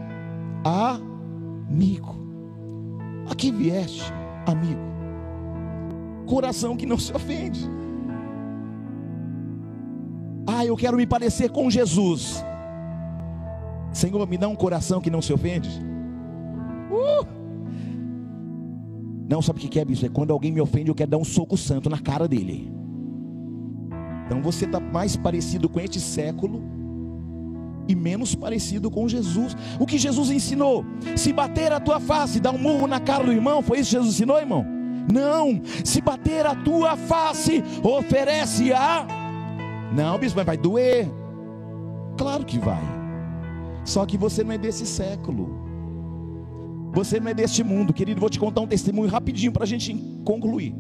amigo. 0.64 2.16
Aqui 3.30 3.52
vieste, 3.52 4.02
amigo. 4.46 4.80
Coração 6.26 6.76
que 6.76 6.86
não 6.86 6.98
se 6.98 7.12
ofende. 7.12 7.60
Ah, 10.58 10.66
eu 10.66 10.76
quero 10.76 10.96
me 10.96 11.06
parecer 11.06 11.50
com 11.50 11.70
Jesus. 11.70 12.44
Senhor, 13.92 14.26
me 14.26 14.36
dá 14.36 14.48
um 14.48 14.56
coração 14.56 15.00
que 15.00 15.08
não 15.08 15.22
se 15.22 15.32
ofende. 15.32 15.70
Uh! 16.90 17.24
Não, 19.30 19.40
sabe 19.40 19.64
o 19.64 19.68
que 19.68 19.78
é, 19.78 19.84
bicho? 19.84 20.04
É 20.04 20.08
quando 20.08 20.32
alguém 20.32 20.50
me 20.50 20.60
ofende, 20.60 20.90
eu 20.90 20.96
quero 20.96 21.12
dar 21.12 21.16
um 21.16 21.24
soco 21.24 21.56
santo 21.56 21.88
na 21.88 22.00
cara 22.00 22.26
dele. 22.26 22.72
Então 24.26 24.42
você 24.42 24.64
está 24.64 24.80
mais 24.80 25.16
parecido 25.16 25.68
com 25.68 25.78
este 25.78 26.00
século 26.00 26.60
e 27.86 27.94
menos 27.94 28.34
parecido 28.34 28.90
com 28.90 29.08
Jesus. 29.08 29.56
O 29.78 29.86
que 29.86 29.96
Jesus 29.96 30.28
ensinou? 30.28 30.84
Se 31.14 31.32
bater 31.32 31.70
a 31.70 31.78
tua 31.78 32.00
face, 32.00 32.40
dar 32.40 32.50
um 32.50 32.58
murro 32.58 32.88
na 32.88 32.98
cara 32.98 33.22
do 33.22 33.32
irmão, 33.32 33.62
foi 33.62 33.78
isso 33.78 33.90
que 33.90 33.96
Jesus 33.96 34.16
ensinou, 34.16 34.36
irmão? 34.38 34.66
Não, 35.12 35.62
se 35.84 36.00
bater 36.00 36.44
a 36.44 36.56
tua 36.56 36.96
face, 36.96 37.62
oferece 37.84 38.72
a 38.72 39.17
não, 39.92 40.18
bispo, 40.18 40.36
mas 40.36 40.46
vai 40.46 40.56
doer. 40.56 41.08
Claro 42.16 42.44
que 42.44 42.58
vai. 42.58 42.82
Só 43.84 44.04
que 44.04 44.18
você 44.18 44.44
não 44.44 44.52
é 44.52 44.58
desse 44.58 44.86
século. 44.86 45.48
Você 46.92 47.20
não 47.20 47.30
é 47.30 47.34
deste 47.34 47.62
mundo, 47.62 47.92
querido. 47.92 48.20
Vou 48.20 48.28
te 48.28 48.38
contar 48.38 48.60
um 48.60 48.66
testemunho 48.66 49.10
rapidinho 49.10 49.52
para 49.52 49.64
a 49.64 49.66
gente 49.66 49.94
concluir. 50.24 50.74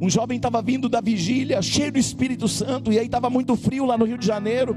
Um 0.00 0.10
jovem 0.10 0.36
estava 0.36 0.60
vindo 0.60 0.88
da 0.88 1.00
vigília, 1.00 1.62
cheio 1.62 1.92
do 1.92 1.98
Espírito 1.98 2.48
Santo, 2.48 2.92
e 2.92 2.98
aí 2.98 3.06
estava 3.06 3.30
muito 3.30 3.54
frio 3.54 3.86
lá 3.86 3.96
no 3.96 4.04
Rio 4.04 4.18
de 4.18 4.26
Janeiro. 4.26 4.76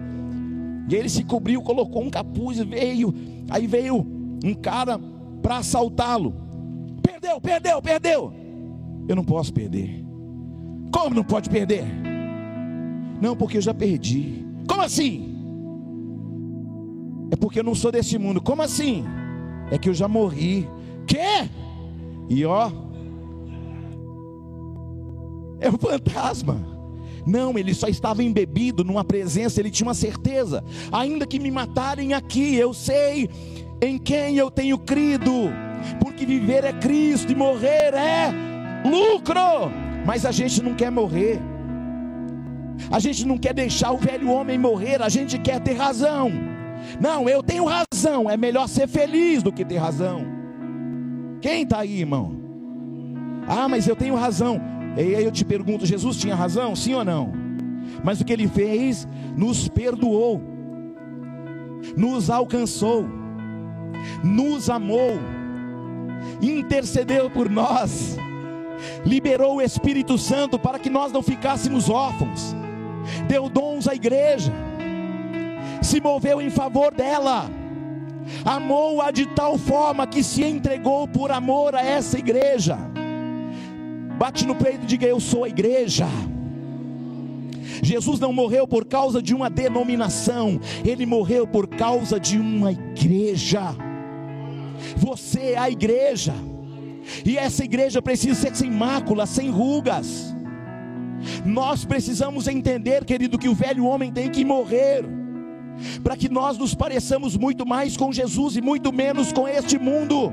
E 0.87 0.93
ele 0.93 1.09
se 1.09 1.23
cobriu, 1.23 1.63
colocou 1.63 2.03
um 2.03 2.11
capuz, 2.11 2.59
veio. 2.59 3.11
Aí 3.49 3.65
veio 3.65 4.05
um 4.43 4.53
cara 4.53 4.99
para 5.41 5.57
assaltá-lo. 5.57 6.35
Perdeu, 7.01 7.41
perdeu, 7.41 7.81
perdeu. 7.81 8.33
Eu 9.07 9.15
não 9.15 9.23
posso 9.23 9.51
perder. 9.51 10.04
Como 10.95 11.13
não 11.13 11.25
pode 11.25 11.49
perder? 11.49 11.84
Não, 13.21 13.36
porque 13.36 13.58
eu 13.58 13.62
já 13.62 13.73
perdi. 13.73 14.45
Como 14.65 14.81
assim? 14.81 15.36
É 17.29 17.36
porque 17.36 17.60
eu 17.60 17.65
não 17.65 17.75
sou 17.75 17.91
desse 17.91 18.17
mundo. 18.17 18.41
Como 18.41 18.62
assim? 18.62 19.03
É 19.69 19.77
que 19.77 19.89
eu 19.89 19.93
já 19.93 20.08
morri. 20.08 20.69
Quê? 21.05 21.49
E 22.29 22.45
ó, 22.45 22.71
é 25.60 25.67
o 25.67 25.77
fantasma. 25.77 26.65
Não, 27.27 27.58
ele 27.58 27.73
só 27.73 27.89
estava 27.89 28.23
embebido 28.23 28.81
numa 28.86 29.03
presença, 29.03 29.60
ele 29.60 29.71
tinha 29.71 29.88
uma 29.88 29.93
certeza. 29.93 30.63
Ainda 30.93 31.27
que 31.27 31.39
me 31.39 31.51
matarem 31.51 32.13
aqui, 32.13 32.55
eu 32.55 32.73
sei 32.73 33.29
em 33.81 33.97
quem 33.97 34.38
eu 34.38 34.49
tenho 34.49 34.77
crido, 34.77 35.51
porque 35.99 36.25
viver 36.25 36.63
é 36.63 36.71
Cristo 36.71 37.34
e 37.34 37.36
morrer 37.36 37.93
é 37.93 38.34
lucro. 38.89 39.84
Mas 40.05 40.25
a 40.25 40.31
gente 40.31 40.61
não 40.61 40.75
quer 40.75 40.91
morrer. 40.91 41.39
A 42.91 42.99
gente 42.99 43.25
não 43.25 43.37
quer 43.37 43.53
deixar 43.53 43.91
o 43.91 43.97
velho 43.97 44.29
homem 44.29 44.57
morrer, 44.57 45.01
a 45.01 45.09
gente 45.09 45.39
quer 45.39 45.59
ter 45.59 45.73
razão. 45.73 46.31
Não, 46.99 47.27
eu 47.27 47.41
tenho 47.41 47.65
razão, 47.65 48.29
é 48.29 48.37
melhor 48.37 48.67
ser 48.67 48.87
feliz 48.87 49.41
do 49.41 49.51
que 49.51 49.65
ter 49.65 49.77
razão. 49.77 50.25
Quem 51.41 51.63
está 51.63 51.79
aí, 51.79 52.01
irmão? 52.01 52.35
Ah, 53.47 53.67
mas 53.67 53.87
eu 53.87 53.95
tenho 53.95 54.15
razão. 54.15 54.61
E 54.95 55.15
aí 55.15 55.23
eu 55.23 55.31
te 55.31 55.43
pergunto: 55.43 55.85
Jesus 55.85 56.17
tinha 56.17 56.35
razão, 56.35 56.75
sim 56.75 56.93
ou 56.93 57.03
não? 57.03 57.33
Mas 58.03 58.21
o 58.21 58.25
que 58.25 58.33
ele 58.33 58.47
fez, 58.47 59.07
nos 59.35 59.67
perdoou, 59.67 60.41
nos 61.95 62.29
alcançou, 62.29 63.05
nos 64.23 64.69
amou, 64.69 65.17
intercedeu 66.41 67.29
por 67.29 67.49
nós 67.49 68.17
liberou 69.05 69.57
o 69.57 69.61
Espírito 69.61 70.17
Santo 70.17 70.57
para 70.57 70.79
que 70.79 70.89
nós 70.89 71.11
não 71.11 71.21
ficássemos 71.21 71.89
órfãos, 71.89 72.55
deu 73.27 73.49
dons 73.49 73.88
à 73.88 73.95
igreja, 73.95 74.51
se 75.81 76.01
moveu 76.01 76.41
em 76.41 76.49
favor 76.49 76.93
dela, 76.93 77.49
amou-a 78.43 79.11
de 79.11 79.25
tal 79.27 79.57
forma 79.57 80.07
que 80.07 80.23
se 80.23 80.43
entregou 80.43 81.07
por 81.07 81.31
amor 81.31 81.75
a 81.75 81.83
essa 81.83 82.17
igreja. 82.17 82.77
Bate 84.17 84.45
no 84.45 84.55
peito 84.55 84.83
e 84.83 84.88
diga: 84.88 85.05
Eu 85.05 85.19
sou 85.19 85.43
a 85.43 85.49
igreja. 85.49 86.07
Jesus 87.83 88.19
não 88.19 88.31
morreu 88.31 88.67
por 88.67 88.85
causa 88.85 89.21
de 89.21 89.35
uma 89.35 89.49
denominação, 89.49 90.59
ele 90.83 91.05
morreu 91.05 91.45
por 91.45 91.67
causa 91.67 92.19
de 92.19 92.39
uma 92.39 92.71
igreja. 92.71 93.75
Você 94.97 95.51
é 95.51 95.57
a 95.57 95.69
igreja. 95.69 96.33
E 97.25 97.37
essa 97.37 97.63
igreja 97.63 98.01
precisa 98.01 98.35
ser 98.35 98.55
sem 98.55 98.71
mácula, 98.71 99.25
sem 99.25 99.49
rugas. 99.49 100.35
Nós 101.45 101.85
precisamos 101.85 102.47
entender, 102.47 103.05
querido, 103.05 103.37
que 103.37 103.49
o 103.49 103.55
velho 103.55 103.85
homem 103.85 104.11
tem 104.11 104.29
que 104.29 104.43
morrer. 104.43 105.05
para 106.03 106.15
que 106.15 106.29
nós 106.29 106.57
nos 106.57 106.73
pareçamos 106.73 107.35
muito 107.35 107.65
mais 107.65 107.97
com 107.97 108.11
Jesus 108.11 108.55
e 108.55 108.61
muito 108.61 108.93
menos 108.93 109.33
com 109.33 109.47
este 109.47 109.77
mundo. 109.77 110.31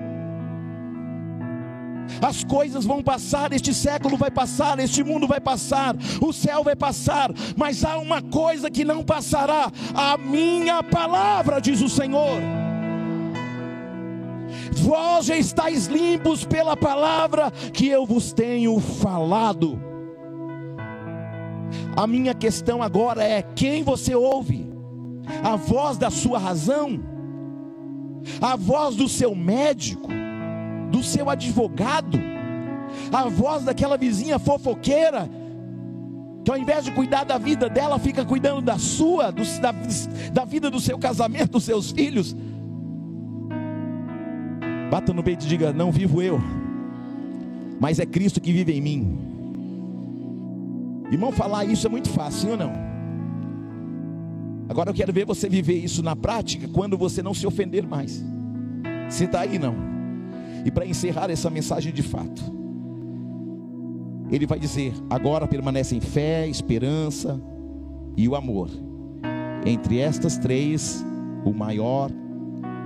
As 2.20 2.44
coisas 2.44 2.84
vão 2.84 3.02
passar, 3.02 3.52
este 3.52 3.72
século 3.72 4.16
vai 4.16 4.30
passar, 4.30 4.78
este 4.78 5.02
mundo 5.02 5.26
vai 5.26 5.40
passar, 5.40 5.96
o 6.20 6.32
céu 6.32 6.62
vai 6.62 6.76
passar, 6.76 7.30
mas 7.56 7.84
há 7.84 7.98
uma 7.98 8.20
coisa 8.22 8.70
que 8.70 8.84
não 8.84 9.02
passará: 9.02 9.70
a 9.94 10.16
minha 10.16 10.82
palavra, 10.82 11.60
diz 11.60 11.80
o 11.80 11.88
Senhor. 11.88 12.61
Vós 14.82 15.26
já 15.26 15.36
estáis 15.36 15.86
limpos 15.86 16.44
pela 16.44 16.76
palavra 16.76 17.52
que 17.72 17.86
eu 17.86 18.04
vos 18.04 18.32
tenho 18.32 18.80
falado. 18.80 19.80
A 21.96 22.04
minha 22.06 22.34
questão 22.34 22.82
agora 22.82 23.22
é: 23.22 23.42
quem 23.42 23.84
você 23.84 24.14
ouve? 24.14 24.68
A 25.44 25.54
voz 25.54 25.96
da 25.96 26.10
sua 26.10 26.36
razão? 26.36 27.00
A 28.40 28.56
voz 28.56 28.96
do 28.96 29.08
seu 29.08 29.36
médico? 29.36 30.08
Do 30.90 31.02
seu 31.02 31.30
advogado? 31.30 32.18
A 33.12 33.28
voz 33.28 33.62
daquela 33.62 33.96
vizinha 33.96 34.38
fofoqueira? 34.38 35.30
Que 36.44 36.50
ao 36.50 36.58
invés 36.58 36.84
de 36.84 36.90
cuidar 36.90 37.22
da 37.22 37.38
vida 37.38 37.68
dela, 37.68 38.00
fica 38.00 38.24
cuidando 38.24 38.60
da 38.60 38.76
sua, 38.78 39.30
do, 39.30 39.44
da, 39.60 39.72
da 40.32 40.44
vida 40.44 40.68
do 40.68 40.80
seu 40.80 40.98
casamento, 40.98 41.52
dos 41.52 41.62
seus 41.64 41.92
filhos. 41.92 42.34
Bata 44.92 45.10
no 45.10 45.22
peito 45.22 45.46
e 45.46 45.48
diga: 45.48 45.72
Não 45.72 45.90
vivo 45.90 46.20
eu, 46.20 46.38
mas 47.80 47.98
é 47.98 48.04
Cristo 48.04 48.42
que 48.42 48.52
vive 48.52 48.74
em 48.74 48.80
mim. 48.82 49.18
Irmão, 51.10 51.32
falar 51.32 51.64
isso 51.64 51.86
é 51.86 51.90
muito 51.90 52.10
fácil, 52.10 52.50
ou 52.50 52.56
não? 52.58 52.72
Agora 54.68 54.90
eu 54.90 54.94
quero 54.94 55.10
ver 55.10 55.24
você 55.24 55.48
viver 55.48 55.78
isso 55.78 56.02
na 56.02 56.14
prática 56.14 56.68
quando 56.68 56.98
você 56.98 57.22
não 57.22 57.32
se 57.32 57.46
ofender 57.46 57.86
mais. 57.86 58.22
Você 59.08 59.24
está 59.24 59.40
aí 59.40 59.58
não? 59.58 59.74
E 60.62 60.70
para 60.70 60.84
encerrar 60.84 61.30
essa 61.30 61.48
mensagem 61.48 61.90
de 61.90 62.02
fato, 62.02 62.42
ele 64.30 64.46
vai 64.46 64.58
dizer: 64.58 64.92
agora 65.08 65.48
permanecem 65.48 66.02
fé, 66.02 66.46
esperança 66.46 67.40
e 68.14 68.28
o 68.28 68.36
amor. 68.36 68.68
Entre 69.64 70.00
estas 70.00 70.36
três, 70.36 71.02
o 71.46 71.52
maior 71.54 72.10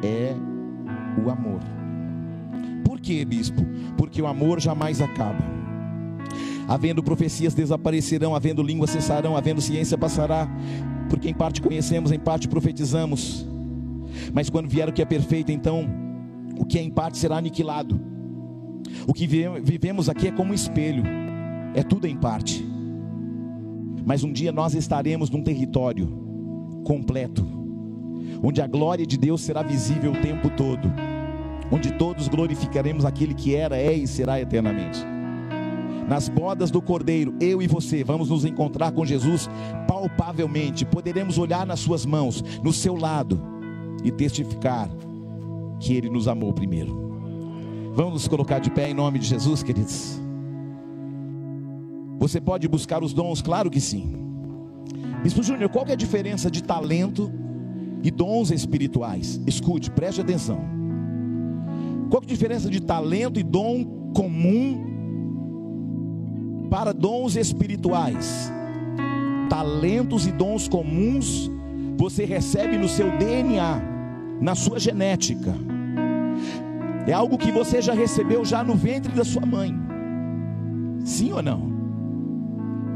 é 0.05 0.37
o 1.21 1.29
amor. 1.31 1.76
Que, 3.07 3.25
bispo? 3.25 3.65
Porque 3.97 4.21
o 4.21 4.27
amor 4.27 4.59
jamais 4.61 5.01
acaba. 5.01 5.39
Havendo 6.67 7.05
profecias 7.05 7.55
desaparecerão, 7.55 8.35
havendo 8.35 8.65
línguas 8.65 8.91
cessarão, 8.91 9.37
havendo 9.37 9.61
ciência 9.61 9.97
passará, 9.97 10.49
porque 11.09 11.29
em 11.29 11.33
parte 11.33 11.63
conhecemos, 11.63 12.11
em 12.11 12.19
parte 12.19 12.49
profetizamos. 12.49 13.47
Mas 14.35 14.51
quando 14.51 14.69
vier 14.69 14.89
o 14.89 14.93
que 14.93 15.01
é 15.01 15.05
perfeito, 15.05 15.53
então 15.53 15.89
o 16.59 16.65
que 16.65 16.81
é 16.81 16.83
em 16.83 16.91
parte 16.91 17.17
será 17.17 17.37
aniquilado. 17.37 18.01
O 19.07 19.15
que 19.15 19.25
vivemos 19.25 20.09
aqui 20.09 20.27
é 20.27 20.33
como 20.33 20.51
um 20.51 20.55
espelho, 20.55 21.05
é 21.77 21.85
tudo 21.85 22.09
em 22.09 22.17
parte. 22.17 22.67
Mas 24.05 24.25
um 24.25 24.33
dia 24.33 24.51
nós 24.51 24.75
estaremos 24.75 25.31
num 25.31 25.45
território 25.45 26.09
completo, 26.83 27.47
onde 28.43 28.61
a 28.61 28.67
glória 28.67 29.07
de 29.07 29.17
Deus 29.17 29.43
será 29.43 29.63
visível 29.63 30.11
o 30.11 30.21
tempo 30.21 30.51
todo, 30.51 30.91
onde 31.71 31.93
todos 31.93 32.29
glorificaremos 32.29 33.05
aquele 33.05 33.35
que 33.35 33.55
era, 33.55 33.77
é 33.77 33.93
e 33.93 34.07
será 34.07 34.41
eternamente 34.41 35.17
nas 36.07 36.29
bodas 36.29 36.71
do 36.71 36.81
Cordeiro, 36.81 37.35
eu 37.41 37.61
e 37.61 37.67
você 37.67 38.05
vamos 38.05 38.31
nos 38.31 38.45
encontrar 38.45 38.93
com 38.93 39.05
Jesus 39.05 39.51
palpavelmente. 39.89 40.85
Poderemos 40.85 41.37
olhar 41.37 41.67
nas 41.67 41.81
suas 41.81 42.07
mãos, 42.07 42.43
no 42.63 42.73
seu 42.73 42.95
lado 42.95 43.41
e 44.05 44.11
testificar 44.11 44.89
que 45.81 45.95
ele 45.95 46.09
nos 46.09 46.29
amou 46.29 46.53
primeiro. 46.53 47.05
Vamos 47.95 48.13
nos 48.13 48.29
colocar 48.29 48.59
de 48.59 48.71
pé 48.71 48.91
em 48.91 48.95
nome 48.95 49.19
de 49.19 49.27
Jesus, 49.27 49.63
queridos. 49.63 50.21
Você 52.19 52.41
pode 52.41 52.69
buscar 52.69 53.03
os 53.03 53.13
dons, 53.13 53.43
claro 53.43 53.71
que 53.71 53.81
sim. 53.81 54.15
Bispo 55.23 55.43
Júnior, 55.43 55.71
qual 55.71 55.87
é 55.87 55.93
a 55.93 55.97
diferença 55.97 56.51
de 56.51 56.63
talento 56.63 57.33
e 58.03 58.11
dons 58.11 58.51
espirituais? 58.51 59.41
Escute, 59.47 59.91
preste 59.91 60.21
atenção. 60.21 60.61
Qual 62.11 62.23
é 62.23 62.25
a 62.25 62.29
diferença 62.29 62.71
de 62.71 62.81
talento 62.81 63.39
e 63.41 63.43
dom 63.43 63.85
comum 64.15 64.87
para 66.71 66.93
dons 66.93 67.37
espirituais, 67.37 68.53
talentos 69.49 70.27
e 70.27 70.33
dons 70.33 70.69
comuns, 70.69 71.51
você 71.97 72.25
recebe 72.25 72.77
no 72.77 72.89
seu 72.89 73.17
DNA, 73.19 73.81
na 74.41 74.55
sua 74.55 74.79
genética. 74.79 75.55
É 77.07 77.13
algo 77.13 77.39
que 77.39 77.53
você 77.53 77.81
já 77.81 77.95
recebeu 77.95 78.45
já 78.45 78.63
no 78.65 78.75
ventre 78.75 79.13
da 79.13 79.25
sua 79.25 79.47
mãe. 79.47 79.75
Sim 81.05 81.33
ou 81.33 81.43
não? 81.43 81.77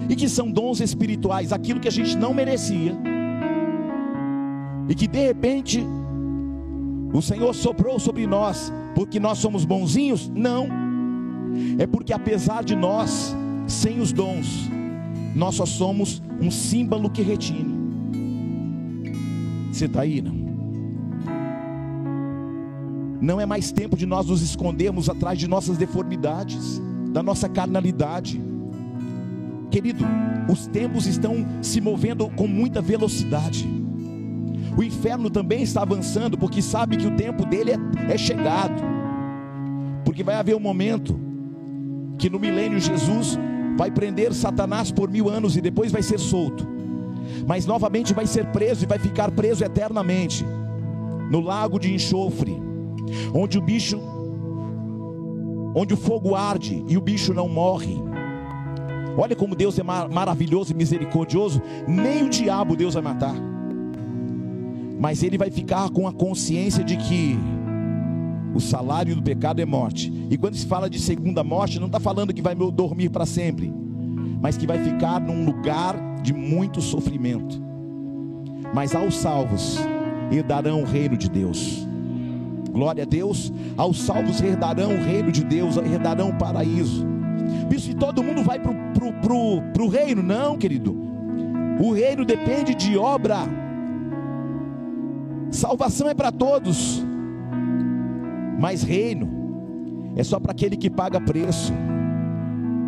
E 0.08 0.16
que 0.16 0.28
são 0.28 0.50
dons 0.50 0.80
espirituais, 0.80 1.52
aquilo 1.52 1.78
que 1.78 1.88
a 1.88 1.92
gente 1.92 2.16
não 2.16 2.34
merecia. 2.34 2.96
E 4.88 4.94
que 4.94 5.06
de 5.06 5.20
repente 5.20 5.86
o 7.12 7.22
Senhor 7.22 7.54
soprou 7.54 8.00
sobre 8.00 8.26
nós, 8.26 8.72
porque 8.94 9.20
nós 9.20 9.38
somos 9.38 9.64
bonzinhos? 9.64 10.28
Não. 10.28 10.68
É 11.78 11.86
porque 11.86 12.12
apesar 12.12 12.62
de 12.64 12.76
nós 12.76 13.34
sem 13.66 14.00
os 14.00 14.12
dons, 14.12 14.68
nós 15.34 15.54
só 15.54 15.66
somos 15.66 16.22
um 16.40 16.50
símbolo 16.50 17.08
que 17.08 17.22
retine. 17.22 17.78
Você 19.72 19.84
está 19.84 20.02
aí, 20.02 20.20
não? 20.20 20.40
Não 23.20 23.40
é 23.40 23.46
mais 23.46 23.70
tempo 23.70 23.96
de 23.96 24.06
nós 24.06 24.26
nos 24.26 24.42
escondermos 24.42 25.08
atrás 25.08 25.38
de 25.38 25.46
nossas 25.46 25.76
deformidades, 25.76 26.80
da 27.12 27.22
nossa 27.22 27.48
carnalidade. 27.48 28.40
Querido, 29.70 30.04
os 30.50 30.66
tempos 30.66 31.06
estão 31.06 31.46
se 31.62 31.80
movendo 31.80 32.28
com 32.30 32.48
muita 32.48 32.80
velocidade. 32.80 33.68
O 34.76 34.82
inferno 34.82 35.28
também 35.30 35.62
está 35.62 35.82
avançando, 35.82 36.38
porque 36.38 36.62
sabe 36.62 36.96
que 36.96 37.06
o 37.06 37.16
tempo 37.16 37.44
dele 37.44 37.72
é, 37.72 38.14
é 38.14 38.18
chegado. 38.18 38.82
Porque 40.04 40.22
vai 40.22 40.36
haver 40.36 40.56
um 40.56 40.60
momento 40.60 41.18
que 42.18 42.28
no 42.28 42.38
milênio 42.38 42.78
Jesus 42.78 43.38
vai 43.76 43.90
prender 43.90 44.34
Satanás 44.34 44.92
por 44.92 45.10
mil 45.10 45.28
anos 45.30 45.56
e 45.56 45.60
depois 45.60 45.90
vai 45.90 46.02
ser 46.02 46.18
solto, 46.18 46.66
mas 47.46 47.64
novamente 47.64 48.12
vai 48.12 48.26
ser 48.26 48.46
preso 48.46 48.84
e 48.84 48.86
vai 48.86 48.98
ficar 48.98 49.30
preso 49.30 49.64
eternamente 49.64 50.44
no 51.30 51.40
lago 51.40 51.78
de 51.78 51.94
enxofre, 51.94 52.60
onde 53.32 53.56
o 53.56 53.62
bicho, 53.62 53.98
onde 55.74 55.94
o 55.94 55.96
fogo 55.96 56.34
arde 56.34 56.84
e 56.88 56.98
o 56.98 57.00
bicho 57.00 57.32
não 57.32 57.48
morre. 57.48 57.96
Olha 59.16 59.34
como 59.34 59.54
Deus 59.54 59.78
é 59.78 59.82
mar 59.82 60.08
maravilhoso 60.08 60.72
e 60.72 60.74
misericordioso, 60.74 61.62
nem 61.88 62.24
o 62.24 62.28
diabo 62.28 62.76
Deus 62.76 62.94
vai 62.94 63.02
matar, 63.02 63.34
mas 65.00 65.22
ele 65.22 65.38
vai 65.38 65.50
ficar 65.50 65.88
com 65.88 66.06
a 66.06 66.12
consciência 66.12 66.84
de 66.84 66.94
que 66.94 67.38
o 68.54 68.60
salário 68.60 69.16
do 69.16 69.22
pecado 69.22 69.58
é 69.58 69.64
morte. 69.64 70.12
E 70.28 70.36
quando 70.36 70.56
se 70.56 70.66
fala 70.66 70.90
de 70.90 71.00
segunda 71.00 71.42
morte, 71.42 71.80
não 71.80 71.86
está 71.86 71.98
falando 71.98 72.34
que 72.34 72.42
vai 72.42 72.54
dormir 72.54 73.08
para 73.08 73.24
sempre, 73.24 73.72
mas 74.42 74.58
que 74.58 74.66
vai 74.66 74.78
ficar 74.84 75.18
num 75.18 75.46
lugar 75.46 75.96
de 76.22 76.34
muito 76.34 76.82
sofrimento. 76.82 77.58
Mas 78.74 78.94
aos 78.94 79.16
salvos 79.16 79.78
herdarão 80.30 80.82
o 80.82 80.84
reino 80.84 81.16
de 81.16 81.30
Deus. 81.30 81.88
Glória 82.70 83.04
a 83.04 83.06
Deus. 83.06 83.50
Aos 83.78 84.02
salvos 84.02 84.42
herdarão 84.42 84.94
o 84.94 85.02
reino 85.02 85.32
de 85.32 85.42
Deus, 85.42 85.78
herdarão 85.78 86.28
o 86.28 86.36
paraíso. 86.36 87.06
Isso 87.74 87.90
e 87.90 87.94
todo 87.94 88.22
mundo 88.22 88.42
vai 88.42 88.60
para 88.60 88.70
o 89.82 89.88
reino? 89.88 90.22
Não, 90.22 90.58
querido. 90.58 90.94
O 91.80 91.92
reino 91.92 92.22
depende 92.22 92.74
de 92.74 92.98
obra. 92.98 93.59
Salvação 95.50 96.08
é 96.08 96.14
para 96.14 96.30
todos 96.30 97.02
mas 98.60 98.82
reino 98.82 99.40
é 100.14 100.22
só 100.22 100.38
para 100.38 100.52
aquele 100.52 100.76
que 100.76 100.90
paga 100.90 101.18
preço. 101.18 101.72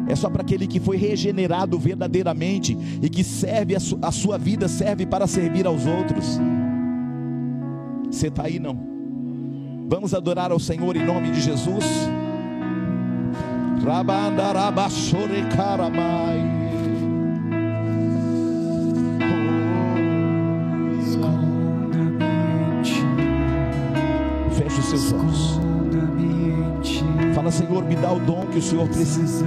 É 0.06 0.14
só 0.14 0.28
para 0.28 0.42
aquele 0.42 0.66
que 0.66 0.78
foi 0.78 0.96
regenerado 0.96 1.78
verdadeiramente 1.78 2.76
e 3.00 3.08
que 3.08 3.24
serve 3.24 3.74
a, 3.74 3.80
su 3.80 3.98
a 4.02 4.10
sua 4.10 4.36
vida 4.36 4.68
serve 4.68 5.06
para 5.06 5.26
servir 5.26 5.66
aos 5.66 5.86
outros. 5.86 6.38
Você 8.10 8.26
está 8.26 8.44
aí 8.44 8.58
não? 8.58 8.76
Vamos 9.88 10.12
adorar 10.12 10.50
ao 10.50 10.58
Senhor 10.58 10.94
em 10.96 11.06
nome 11.06 11.30
de 11.30 11.40
Jesus. 11.40 11.84
Seus 24.98 25.12
olhos. 25.12 25.60
Fala, 27.34 27.50
Senhor, 27.50 27.84
me 27.84 27.96
dá 27.96 28.12
o 28.12 28.20
dom 28.20 28.46
que 28.46 28.58
o 28.58 28.62
Senhor 28.62 28.86
precisa 28.88 29.46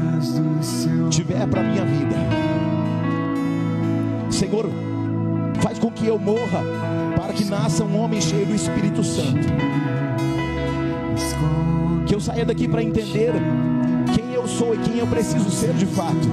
tiver 1.09 1.47
para 1.47 1.61
a 1.61 1.63
minha 1.63 1.85
vida. 1.85 2.15
Senhor, 4.29 4.69
faz 5.61 5.77
com 5.77 5.91
que 5.91 6.07
eu 6.07 6.17
morra 6.17 6.63
para 7.15 7.33
que 7.33 7.45
nasça 7.45 7.83
um 7.83 7.99
homem 7.99 8.19
cheio 8.19 8.45
do 8.45 8.55
Espírito 8.55 9.03
Santo. 9.03 9.47
Que 12.05 12.15
eu 12.15 12.19
saia 12.19 12.45
daqui 12.45 12.67
para 12.67 12.83
entender 12.83 13.33
quem 14.13 14.33
eu 14.33 14.47
sou 14.47 14.73
e 14.73 14.77
quem 14.79 14.97
eu 14.97 15.07
preciso 15.07 15.49
ser 15.51 15.73
de 15.73 15.85
fato. 15.85 16.27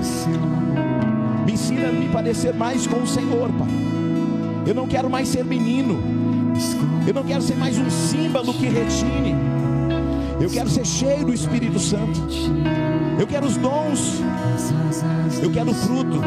Me 1.45 1.53
ensina 1.53 1.89
a 1.89 1.93
me 1.93 2.09
parecer 2.09 2.55
mais 2.55 2.87
com 2.87 2.99
o 2.99 3.07
Senhor, 3.07 3.51
Pai. 3.51 3.69
Eu 4.67 4.75
não 4.75 4.87
quero 4.87 5.11
mais 5.11 5.29
ser 5.29 5.45
menino. 5.45 6.01
Eu 7.07 7.15
não 7.15 7.25
quero 7.25 7.43
ser 7.43 7.57
mais 7.57 7.77
um 7.79 7.91
símbolo 7.91 8.55
que 8.55 8.67
retine. 8.69 9.35
Eu 10.41 10.49
quero 10.49 10.71
ser 10.71 10.85
cheio 10.87 11.27
do 11.27 11.35
Espírito 11.35 11.79
Santo. 11.79 12.21
Eu 13.19 13.27
quero 13.27 13.47
os 13.47 13.57
dons. 13.57 14.21
Eu 15.43 15.51
quero 15.51 15.71
o 15.71 15.75
fruto. 15.75 16.21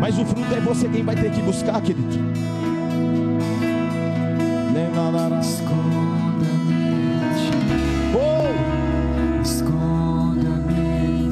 Mas 0.00 0.18
o 0.18 0.24
fruto 0.24 0.54
é 0.54 0.60
você 0.60 0.88
quem 0.88 1.04
vai 1.04 1.14
ter 1.14 1.30
que 1.30 1.42
buscar, 1.42 1.80
querido. 1.82 2.18
Oh! 8.14 9.42
Esconda-me 9.42 11.30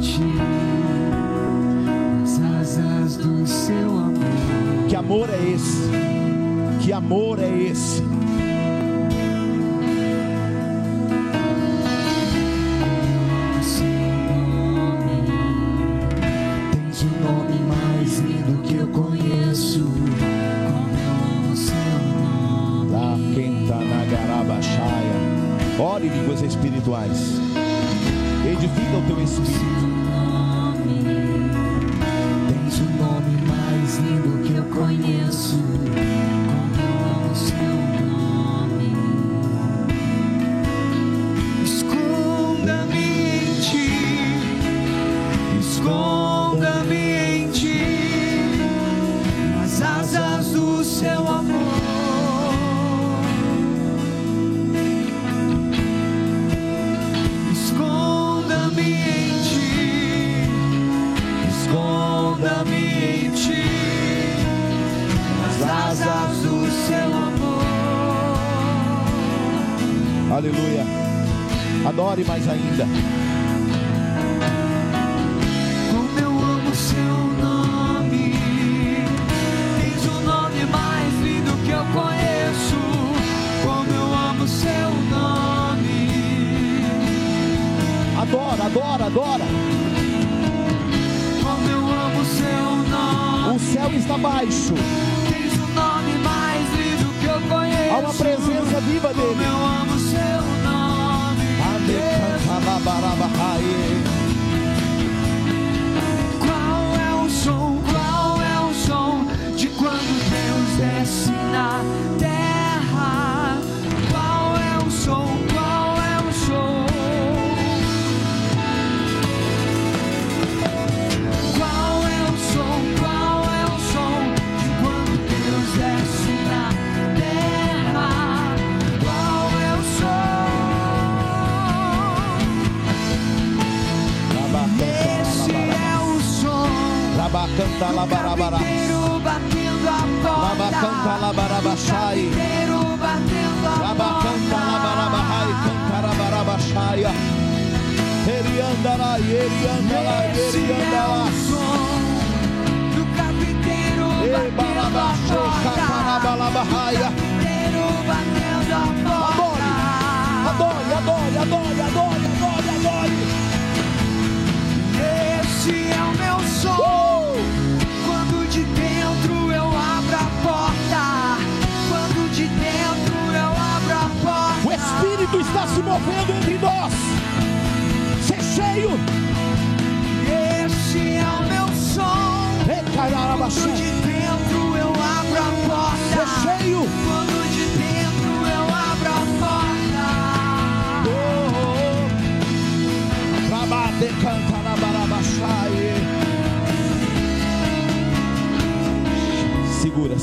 do 3.17 3.47
seu 3.47 3.89
amor. 3.89 4.89
Que 4.89 4.97
amor 4.97 5.31
é 5.31 5.53
esse? 5.55 5.89
Que 6.81 6.93
amor 6.93 7.39
é 7.39 7.49
esse? 7.49 8.18
Ore 25.81 26.09
em 26.09 26.11
línguas 26.11 26.43
espirituais. 26.43 27.41
Edifica 28.51 28.97
o 28.97 29.03
teu 29.07 29.23
espírito. 29.23 29.59
Tens 32.49 32.79
o 32.81 32.85
nome 33.01 33.41
mais 33.47 33.99
lindo 33.99 34.43
que 34.43 34.55
eu 34.57 34.65
conheço. 34.65 35.57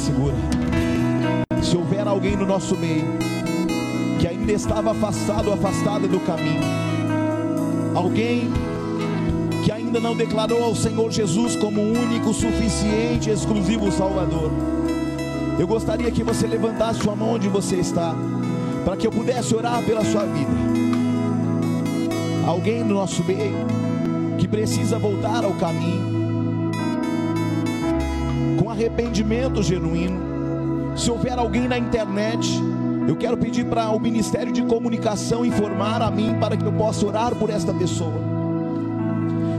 Segura. 0.06 0.36
Se 1.64 1.76
houver 1.76 2.08
alguém 2.08 2.36
no 2.36 2.46
nosso 2.46 2.78
meio 2.78 3.06
que 4.20 4.28
ainda 4.28 4.52
estava 4.52 4.92
afastado 4.92 5.52
afastada 5.52 6.08
do 6.08 6.20
caminho, 6.20 6.62
alguém 7.96 8.52
que 9.64 9.72
ainda 9.72 10.00
não 10.00 10.16
declarou 10.16 10.64
ao 10.64 10.76
Senhor 10.76 11.12
Jesus 11.12 11.56
como 11.56 11.82
único, 11.82 12.32
suficiente, 12.36 13.32
exclusivo 13.32 13.92
Salvador, 13.92 14.52
eu 15.58 15.66
gostaria 15.66 16.12
que 16.12 16.24
você 16.24 16.46
levantasse 16.46 17.00
sua 17.00 17.16
mão 17.16 17.34
onde 17.34 17.50
você 17.50 17.78
está, 17.78 18.14
para 18.86 18.96
que 18.96 19.08
eu 19.08 19.12
pudesse 19.12 19.56
orar 19.56 19.82
pela 19.82 20.06
sua 20.06 20.24
vida 20.26 20.76
alguém 22.46 22.84
no 22.84 22.94
nosso 22.94 23.24
meio 23.24 23.66
que 24.38 24.48
precisa 24.48 25.00
voltar 25.00 25.44
ao 25.44 25.54
caminho, 25.56 26.15
arrependimento 28.76 29.64
genuíno. 29.64 30.98
Se 30.98 31.10
houver 31.10 31.40
alguém 31.40 31.68
na 31.68 31.78
internet, 31.78 32.48
eu 33.08 33.16
quero 33.16 33.38
pedir 33.38 33.66
para 33.66 33.90
o 33.90 34.00
Ministério 34.00 34.52
de 34.52 34.62
Comunicação 34.64 35.46
informar 35.46 36.02
a 36.02 36.12
mim 36.12 36.36
para 36.40 36.58
que 36.58 36.66
eu 36.66 36.74
possa 36.74 37.06
orar 37.06 37.34
por 37.36 37.50
esta 37.50 37.74
pessoa. 37.74 38.14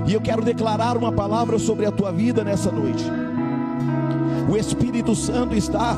E 0.06 0.12
eu 0.12 0.20
quero 0.20 0.42
declarar 0.42 0.96
uma 0.96 1.10
palavra 1.10 1.58
sobre 1.58 1.86
a 1.86 1.90
tua 1.90 2.12
vida 2.12 2.44
nessa 2.44 2.70
noite. 2.70 3.04
O 4.48 4.56
Espírito 4.56 5.14
Santo 5.14 5.54
está 5.54 5.96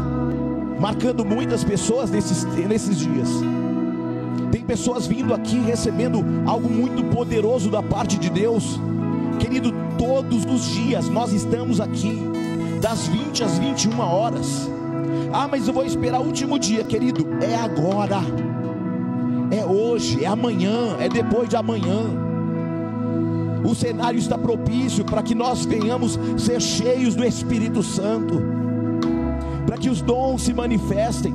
marcando 0.79 1.25
muitas 1.25 1.65
pessoas 1.65 2.11
nesses, 2.11 2.45
nesses 2.45 2.99
dias. 2.99 3.29
Tem 4.53 4.63
pessoas 4.63 5.07
vindo 5.07 5.35
aqui 5.35 5.59
recebendo 5.59 6.25
algo 6.47 6.71
muito 6.71 7.05
poderoso 7.15 7.71
da 7.71 7.83
parte 7.83 8.17
de 8.17 8.31
Deus. 8.31 8.81
Querido, 9.39 9.75
todos 9.99 10.45
os 10.45 10.65
dias 10.67 11.09
nós 11.09 11.33
estamos 11.33 11.81
aqui, 11.81 12.38
das 12.79 13.07
20 13.07 13.45
às 13.45 13.59
21 13.59 14.01
horas. 14.01 14.71
Ah, 15.33 15.49
mas 15.51 15.67
eu 15.67 15.75
vou 15.75 15.85
esperar 15.85 16.21
o 16.21 16.25
último 16.25 16.59
dia, 16.59 16.85
querido. 16.85 17.27
É 17.43 17.57
agora, 17.57 18.21
é 19.51 19.65
hoje, 19.65 20.25
é 20.25 20.27
amanhã, 20.27 20.97
é 20.99 21.09
depois 21.09 21.49
de 21.49 21.57
amanhã. 21.57 22.29
O 23.65 23.75
cenário 23.75 24.19
está 24.19 24.39
propício 24.39 25.05
para 25.05 25.23
que 25.23 25.35
nós 25.35 25.65
venhamos 25.65 26.19
ser 26.37 26.61
cheios 26.61 27.15
do 27.15 27.25
Espírito 27.25 27.83
Santo, 27.83 28.41
para 29.67 29.77
que 29.77 29.91
os 29.91 30.01
dons 30.01 30.43
se 30.43 30.55
manifestem. 30.55 31.35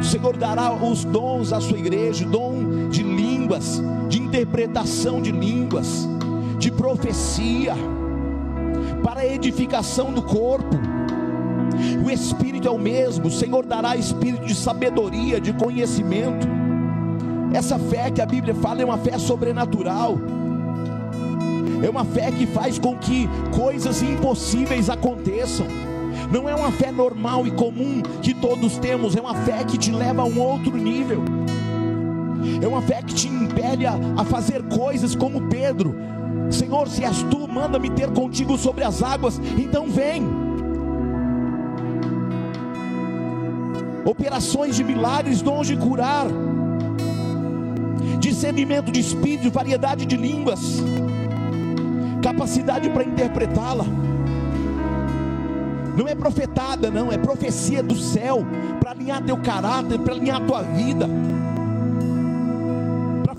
O 0.00 0.04
Senhor 0.04 0.36
dará 0.36 0.72
os 0.72 1.04
dons 1.04 1.52
à 1.52 1.60
sua 1.60 1.78
igreja, 1.78 2.24
dom 2.24 2.88
de 2.88 3.02
línguas, 3.44 3.82
de 4.08 4.22
interpretação 4.22 5.20
de 5.20 5.30
línguas, 5.30 6.08
de 6.58 6.70
profecia, 6.70 7.74
para 9.02 9.20
a 9.20 9.26
edificação 9.26 10.12
do 10.12 10.22
corpo. 10.22 10.74
O 12.02 12.10
Espírito 12.10 12.66
é 12.66 12.70
o 12.70 12.78
mesmo, 12.78 13.26
o 13.26 13.30
Senhor 13.30 13.66
dará 13.66 13.96
espírito 13.96 14.46
de 14.46 14.54
sabedoria, 14.54 15.38
de 15.38 15.52
conhecimento. 15.52 16.46
Essa 17.52 17.78
fé 17.78 18.10
que 18.10 18.22
a 18.22 18.26
Bíblia 18.26 18.54
fala 18.54 18.80
é 18.80 18.84
uma 18.84 18.96
fé 18.96 19.18
sobrenatural. 19.18 20.16
É 21.82 21.90
uma 21.90 22.04
fé 22.04 22.32
que 22.32 22.46
faz 22.46 22.78
com 22.78 22.96
que 22.96 23.28
coisas 23.54 24.02
impossíveis 24.02 24.88
aconteçam. 24.88 25.66
Não 26.32 26.48
é 26.48 26.54
uma 26.54 26.72
fé 26.72 26.90
normal 26.90 27.46
e 27.46 27.50
comum 27.50 28.00
que 28.22 28.32
todos 28.32 28.78
temos, 28.78 29.14
é 29.14 29.20
uma 29.20 29.34
fé 29.34 29.62
que 29.64 29.76
te 29.76 29.92
leva 29.92 30.22
a 30.22 30.24
um 30.24 30.40
outro 30.40 30.74
nível. 30.74 31.22
É 32.62 32.66
uma 32.66 32.82
fé 32.82 33.02
que 33.02 33.14
te 33.14 33.28
impele 33.28 33.86
a, 33.86 33.94
a 34.16 34.24
fazer 34.24 34.62
coisas 34.64 35.14
como 35.14 35.48
Pedro. 35.48 35.94
Senhor, 36.50 36.88
se 36.88 37.04
és 37.04 37.22
tu, 37.24 37.48
manda-me 37.48 37.90
ter 37.90 38.10
contigo 38.10 38.56
sobre 38.58 38.84
as 38.84 39.02
águas, 39.02 39.40
então 39.58 39.88
vem. 39.88 40.22
Operações 44.04 44.76
de 44.76 44.84
milagres, 44.84 45.40
dons 45.40 45.66
de 45.66 45.76
curar, 45.76 46.26
discernimento 48.18 48.92
de 48.92 49.00
espírito, 49.00 49.50
variedade 49.50 50.04
de 50.04 50.16
línguas, 50.16 50.82
capacidade 52.22 52.88
para 52.90 53.04
interpretá-la. 53.04 53.84
Não 55.96 56.08
é 56.08 56.14
profetada, 56.14 56.90
não, 56.90 57.12
é 57.12 57.16
profecia 57.16 57.82
do 57.82 57.96
céu 57.96 58.44
para 58.80 58.90
alinhar 58.90 59.22
teu 59.22 59.36
caráter, 59.38 59.98
para 59.98 60.14
alinhar 60.14 60.40
tua 60.40 60.62
vida, 60.62 61.08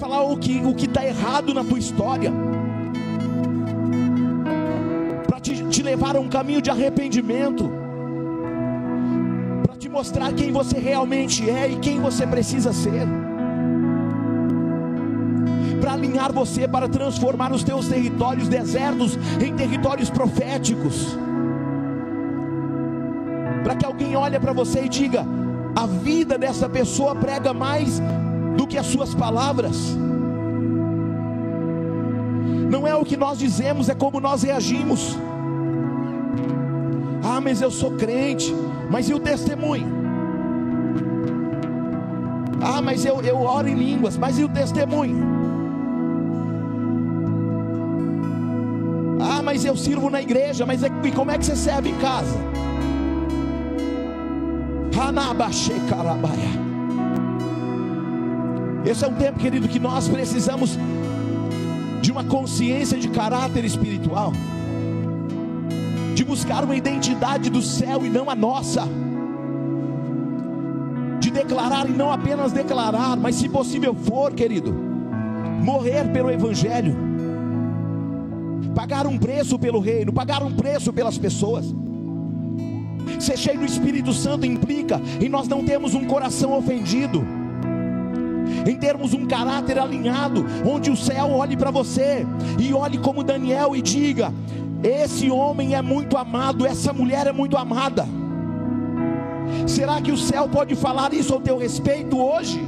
falar 0.06 0.22
o 0.22 0.38
que 0.38 0.62
o 0.64 0.76
que 0.76 0.86
está 0.86 1.03
errado 1.03 1.51
na 1.51 1.64
tua 1.64 1.80
história, 1.80 2.32
para 5.26 5.39
te, 5.39 5.64
te 5.64 5.82
levar 5.82 6.16
a 6.16 6.20
um 6.20 6.30
caminho 6.30 6.62
de 6.62 6.70
arrependimento, 6.70 7.72
para 9.66 9.76
te 9.76 9.89
mostrar 9.89 10.32
quem 10.34 10.51
você 10.51 10.78
realmente 10.78 11.49
é 11.49 11.68
e 11.68 11.78
quem 11.78 11.99
você 11.99 12.28
precisa 12.28 12.72
ser. 12.72 13.08
Para 15.82 15.93
alinhar 15.93 16.32
você, 16.32 16.68
para 16.68 16.88
transformar 16.88 17.51
os 17.51 17.64
teus 17.64 17.88
territórios 17.88 18.47
desertos 18.47 19.18
em 19.43 19.56
territórios 19.56 20.12
proféticos. 20.12 21.18
Para 23.64 23.76
que 23.76 23.86
alguém 23.86 24.16
olhe 24.16 24.39
para 24.39 24.53
você 24.53 24.84
e 24.86 24.89
diga: 24.89 25.26
a 25.76 25.88
vida 25.88 26.38
dessa 26.38 26.70
pessoa 26.70 27.16
prega 27.16 27.51
mais 27.53 27.99
do 28.56 28.66
que 28.68 28.78
as 28.78 28.86
suas 28.86 29.14
palavras. 29.14 29.95
Não 32.70 32.88
é 32.88 32.95
o 32.95 33.06
que 33.06 33.16
nós 33.16 33.38
dizemos, 33.38 33.89
é 33.89 33.95
como 33.95 34.20
nós 34.20 34.43
reagimos. 34.43 35.18
Ah, 37.24 37.39
mas 37.41 37.62
eu 37.62 37.72
sou 37.72 37.91
crente, 37.91 38.53
mas 38.89 39.10
e 39.10 39.14
o 39.14 39.20
testemunho? 39.20 39.88
Ah, 42.62 42.82
mas 42.82 43.06
eu, 43.06 43.22
eu 43.22 43.38
oro 43.41 43.68
em 43.68 43.76
línguas, 43.76 44.18
mas 44.18 44.39
e 44.39 44.43
o 44.43 44.49
testemunho? 44.49 45.36
Ah, 49.20 49.41
mas 49.41 49.64
eu 49.66 49.76
sirvo 49.76 50.10
na 50.10 50.22
igreja, 50.22 50.66
mas 50.66 50.84
é, 50.84 50.89
e 51.03 51.12
como 51.12 51.32
é 51.32 51.38
que 51.38 51.45
você 51.45 51.56
serve 51.56 51.89
em 51.89 51.95
casa? 51.95 52.38
Esse 58.86 59.03
é 59.03 59.07
um 59.07 59.15
tempo, 59.15 59.39
querido, 59.39 59.67
que 59.67 59.79
nós 59.79 60.07
precisamos 60.07 60.77
de 62.01 62.11
uma 62.11 62.23
consciência 62.23 62.99
de 62.99 63.09
caráter 63.09 63.65
espiritual, 63.65 64.31
de 66.13 66.23
buscar 66.23 66.63
uma 66.63 66.75
identidade 66.75 67.49
do 67.49 67.63
céu 67.63 68.05
e 68.05 68.09
não 68.09 68.29
a 68.29 68.36
nossa, 68.36 68.88
de 71.19 71.31
declarar 71.31 71.89
e 71.89 71.93
não 71.93 72.11
apenas 72.11 72.51
declarar, 72.51 73.17
mas 73.17 73.36
se 73.36 73.49
possível 73.49 73.95
for, 73.95 74.33
querido, 74.33 74.71
morrer 75.63 76.11
pelo 76.11 76.29
Evangelho, 76.29 76.95
pagar 78.75 79.07
um 79.07 79.17
preço 79.17 79.57
pelo 79.57 79.79
reino, 79.79 80.13
pagar 80.13 80.43
um 80.43 80.51
preço 80.51 80.93
pelas 80.93 81.17
pessoas. 81.17 81.65
Ser 83.19 83.38
cheio 83.38 83.57
do 83.57 83.65
Espírito 83.65 84.13
Santo 84.13 84.45
implica 84.45 85.01
em 85.19 85.27
nós 85.27 85.47
não 85.47 85.63
termos 85.63 85.95
um 85.95 86.05
coração 86.05 86.55
ofendido, 86.55 87.25
em 88.66 88.76
termos 88.76 89.13
um 89.13 89.26
caráter 89.26 89.78
alinhado, 89.80 90.45
onde 90.66 90.89
o 90.89 90.97
céu 90.97 91.32
olhe 91.32 91.55
para 91.55 91.72
você 91.72 92.26
e 92.59 92.74
olhe 92.74 92.97
como 92.97 93.24
Daniel 93.24 93.76
e 93.76 93.82
diga: 93.82 94.34
esse 94.84 95.30
homem 95.32 95.76
é 95.76 95.82
muito 95.82 96.18
amado, 96.18 96.66
essa 96.66 96.93
mulher 96.93 97.28
é 97.28 97.32
muito 97.32 97.57
amada. 97.57 98.07
Será 99.68 100.01
que 100.01 100.11
o 100.11 100.18
céu 100.18 100.47
pode 100.49 100.76
falar 100.76 101.13
isso 101.13 101.34
ao 101.34 101.41
teu 101.41 101.57
respeito 101.57 102.22
hoje? 102.22 102.59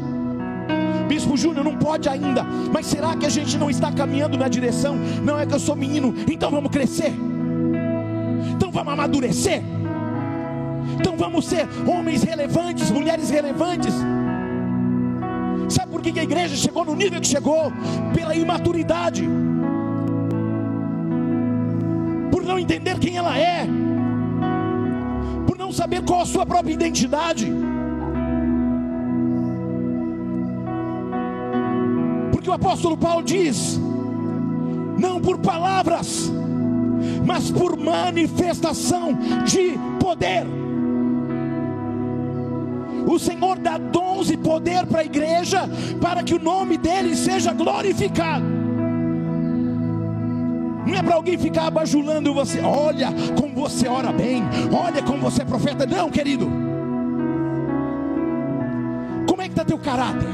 Bispo 1.07 1.37
Júnior 1.37 1.63
não 1.63 1.77
pode 1.77 2.09
ainda, 2.09 2.43
mas 2.71 2.85
será 2.85 3.15
que 3.15 3.25
a 3.25 3.29
gente 3.29 3.57
não 3.57 3.69
está 3.69 3.91
caminhando 3.91 4.37
na 4.37 4.47
direção? 4.47 4.95
Não 5.23 5.39
é 5.39 5.45
que 5.45 5.53
eu 5.53 5.59
sou 5.59 5.75
menino, 5.75 6.13
então 6.29 6.51
vamos 6.51 6.69
crescer, 6.69 7.13
então 8.55 8.71
vamos 8.71 8.93
amadurecer. 8.93 9.63
Então 10.99 11.15
vamos 11.15 11.45
ser 11.45 11.67
homens 11.85 12.23
relevantes, 12.23 12.89
mulheres 12.89 13.29
relevantes. 13.29 13.93
Que 16.13 16.21
a 16.21 16.23
igreja 16.23 16.55
chegou 16.55 16.85
no 16.85 16.95
nível 16.95 17.19
que 17.19 17.27
chegou? 17.27 17.71
Pela 18.13 18.33
imaturidade, 18.33 19.27
por 22.31 22.43
não 22.43 22.57
entender 22.57 22.97
quem 22.97 23.17
ela 23.17 23.37
é, 23.37 23.67
por 25.45 25.57
não 25.57 25.71
saber 25.71 26.01
qual 26.03 26.21
a 26.21 26.25
sua 26.25 26.45
própria 26.45 26.73
identidade. 26.73 27.51
Porque 32.31 32.49
o 32.49 32.53
apóstolo 32.53 32.97
Paulo 32.97 33.23
diz: 33.23 33.79
não 34.97 35.19
por 35.19 35.37
palavras, 35.37 36.31
mas 37.25 37.51
por 37.51 37.77
manifestação 37.77 39.13
de 39.45 39.77
poder 39.99 40.56
o 43.07 43.17
Senhor 43.17 43.57
dá 43.57 43.77
dons 43.77 44.29
e 44.29 44.37
poder 44.37 44.85
para 44.85 44.99
a 45.01 45.05
igreja, 45.05 45.61
para 46.01 46.21
que 46.23 46.33
o 46.33 46.39
nome 46.39 46.77
dele 46.77 47.15
seja 47.15 47.53
glorificado. 47.53 48.45
Não 50.85 50.95
é 50.95 51.03
para 51.03 51.15
alguém 51.15 51.37
ficar 51.37 51.67
abajulando 51.67 52.33
você, 52.33 52.59
olha 52.61 53.09
como 53.39 53.53
você 53.55 53.87
ora 53.87 54.11
bem, 54.11 54.43
olha 54.71 55.01
como 55.01 55.19
você 55.19 55.41
é 55.41 55.45
profeta. 55.45 55.85
Não, 55.85 56.09
querido. 56.09 56.49
Como 59.27 59.41
é 59.41 59.45
que 59.45 59.51
está 59.51 59.65
teu 59.65 59.77
caráter? 59.77 60.29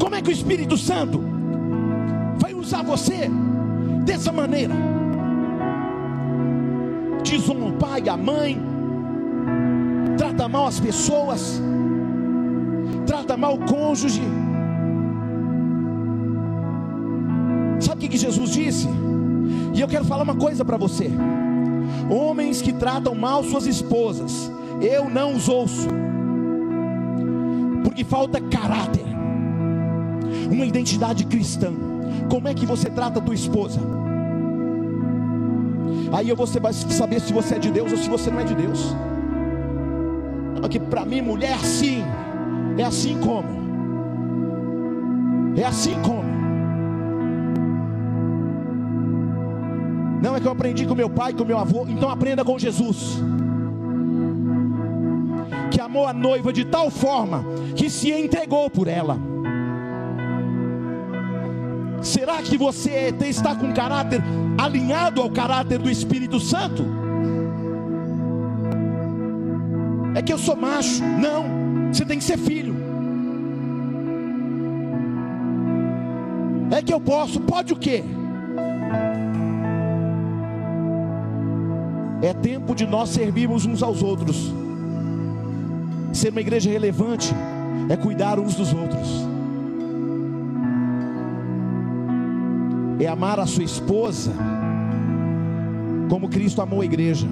Como 0.00 0.14
é 0.14 0.22
que 0.22 0.28
o 0.28 0.32
Espírito 0.32 0.76
Santo 0.76 1.22
vai 2.38 2.54
usar 2.54 2.82
você 2.82 3.30
dessa 4.04 4.30
maneira? 4.32 4.74
Desonra 7.24 7.66
o 7.66 7.72
pai, 7.72 8.08
a 8.08 8.16
mãe, 8.16 8.75
trata 10.16 10.48
mal 10.48 10.66
as 10.66 10.80
pessoas, 10.80 11.60
trata 13.06 13.36
mal 13.36 13.54
o 13.54 13.64
cônjuge. 13.66 14.22
Sabe 17.80 18.06
o 18.06 18.08
que 18.08 18.16
Jesus 18.16 18.50
disse? 18.50 18.88
E 19.74 19.80
eu 19.80 19.88
quero 19.88 20.04
falar 20.04 20.22
uma 20.22 20.34
coisa 20.36 20.64
para 20.64 20.76
você: 20.76 21.10
homens 22.10 22.62
que 22.62 22.72
tratam 22.72 23.14
mal 23.14 23.44
suas 23.44 23.66
esposas, 23.66 24.50
eu 24.80 25.08
não 25.10 25.34
os 25.34 25.48
ouço, 25.48 25.88
porque 27.84 28.04
falta 28.04 28.40
caráter, 28.40 29.04
uma 30.50 30.64
identidade 30.64 31.24
cristã. 31.26 31.72
Como 32.30 32.48
é 32.48 32.54
que 32.54 32.66
você 32.66 32.90
trata 32.90 33.18
a 33.18 33.22
tua 33.22 33.34
esposa? 33.34 33.80
Aí 36.12 36.32
você 36.32 36.58
vai 36.58 36.72
saber 36.72 37.20
se 37.20 37.32
você 37.32 37.56
é 37.56 37.58
de 37.58 37.70
Deus 37.70 37.92
ou 37.92 37.98
se 37.98 38.08
você 38.08 38.30
não 38.30 38.40
é 38.40 38.44
de 38.44 38.54
Deus 38.54 38.94
que 40.68 40.78
para 40.78 41.04
mim 41.04 41.20
mulher 41.20 41.58
sim, 41.60 42.02
é 42.78 42.82
assim 42.82 43.18
como. 43.20 43.48
É 45.56 45.64
assim 45.64 45.94
como. 46.02 46.36
Não 50.22 50.34
é 50.34 50.40
que 50.40 50.46
eu 50.46 50.52
aprendi 50.52 50.86
com 50.86 50.94
meu 50.94 51.08
pai, 51.08 51.32
com 51.32 51.44
meu 51.44 51.58
avô, 51.58 51.86
então 51.88 52.10
aprenda 52.10 52.44
com 52.44 52.58
Jesus. 52.58 53.22
Que 55.70 55.80
amou 55.80 56.06
a 56.06 56.12
noiva 56.12 56.52
de 56.52 56.64
tal 56.64 56.90
forma 56.90 57.44
que 57.74 57.88
se 57.88 58.10
entregou 58.12 58.68
por 58.68 58.88
ela. 58.88 59.18
Será 62.02 62.42
que 62.42 62.56
você 62.56 63.14
está 63.20 63.54
com 63.54 63.72
caráter 63.72 64.22
alinhado 64.58 65.20
ao 65.20 65.30
caráter 65.30 65.78
do 65.78 65.90
Espírito 65.90 66.38
Santo? 66.38 67.05
É 70.16 70.22
que 70.22 70.32
eu 70.32 70.38
sou 70.38 70.56
macho. 70.56 71.04
Não, 71.04 71.92
você 71.92 72.02
tem 72.02 72.16
que 72.16 72.24
ser 72.24 72.38
filho. 72.38 72.74
É 76.70 76.80
que 76.80 76.90
eu 76.92 76.98
posso, 76.98 77.38
pode 77.40 77.74
o 77.74 77.76
quê? 77.76 78.02
É 82.22 82.32
tempo 82.32 82.74
de 82.74 82.86
nós 82.86 83.10
servirmos 83.10 83.66
uns 83.66 83.82
aos 83.82 84.02
outros. 84.02 84.54
Ser 86.14 86.30
uma 86.30 86.40
igreja 86.40 86.70
relevante 86.70 87.34
é 87.90 87.96
cuidar 87.96 88.40
uns 88.40 88.54
dos 88.54 88.72
outros. 88.72 89.08
É 92.98 93.06
amar 93.06 93.38
a 93.38 93.44
sua 93.44 93.64
esposa 93.64 94.32
como 96.08 96.26
Cristo 96.30 96.62
amou 96.62 96.80
a 96.80 96.86
igreja. 96.86 97.28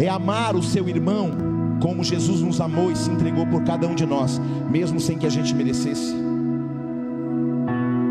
É 0.00 0.08
amar 0.08 0.56
o 0.56 0.62
seu 0.62 0.88
irmão 0.88 1.30
como 1.80 2.02
Jesus 2.02 2.40
nos 2.40 2.60
amou 2.60 2.90
e 2.90 2.96
se 2.96 3.10
entregou 3.10 3.46
por 3.46 3.62
cada 3.64 3.86
um 3.86 3.94
de 3.94 4.06
nós, 4.06 4.40
mesmo 4.70 4.98
sem 4.98 5.18
que 5.18 5.26
a 5.26 5.30
gente 5.30 5.54
merecesse. 5.54 6.29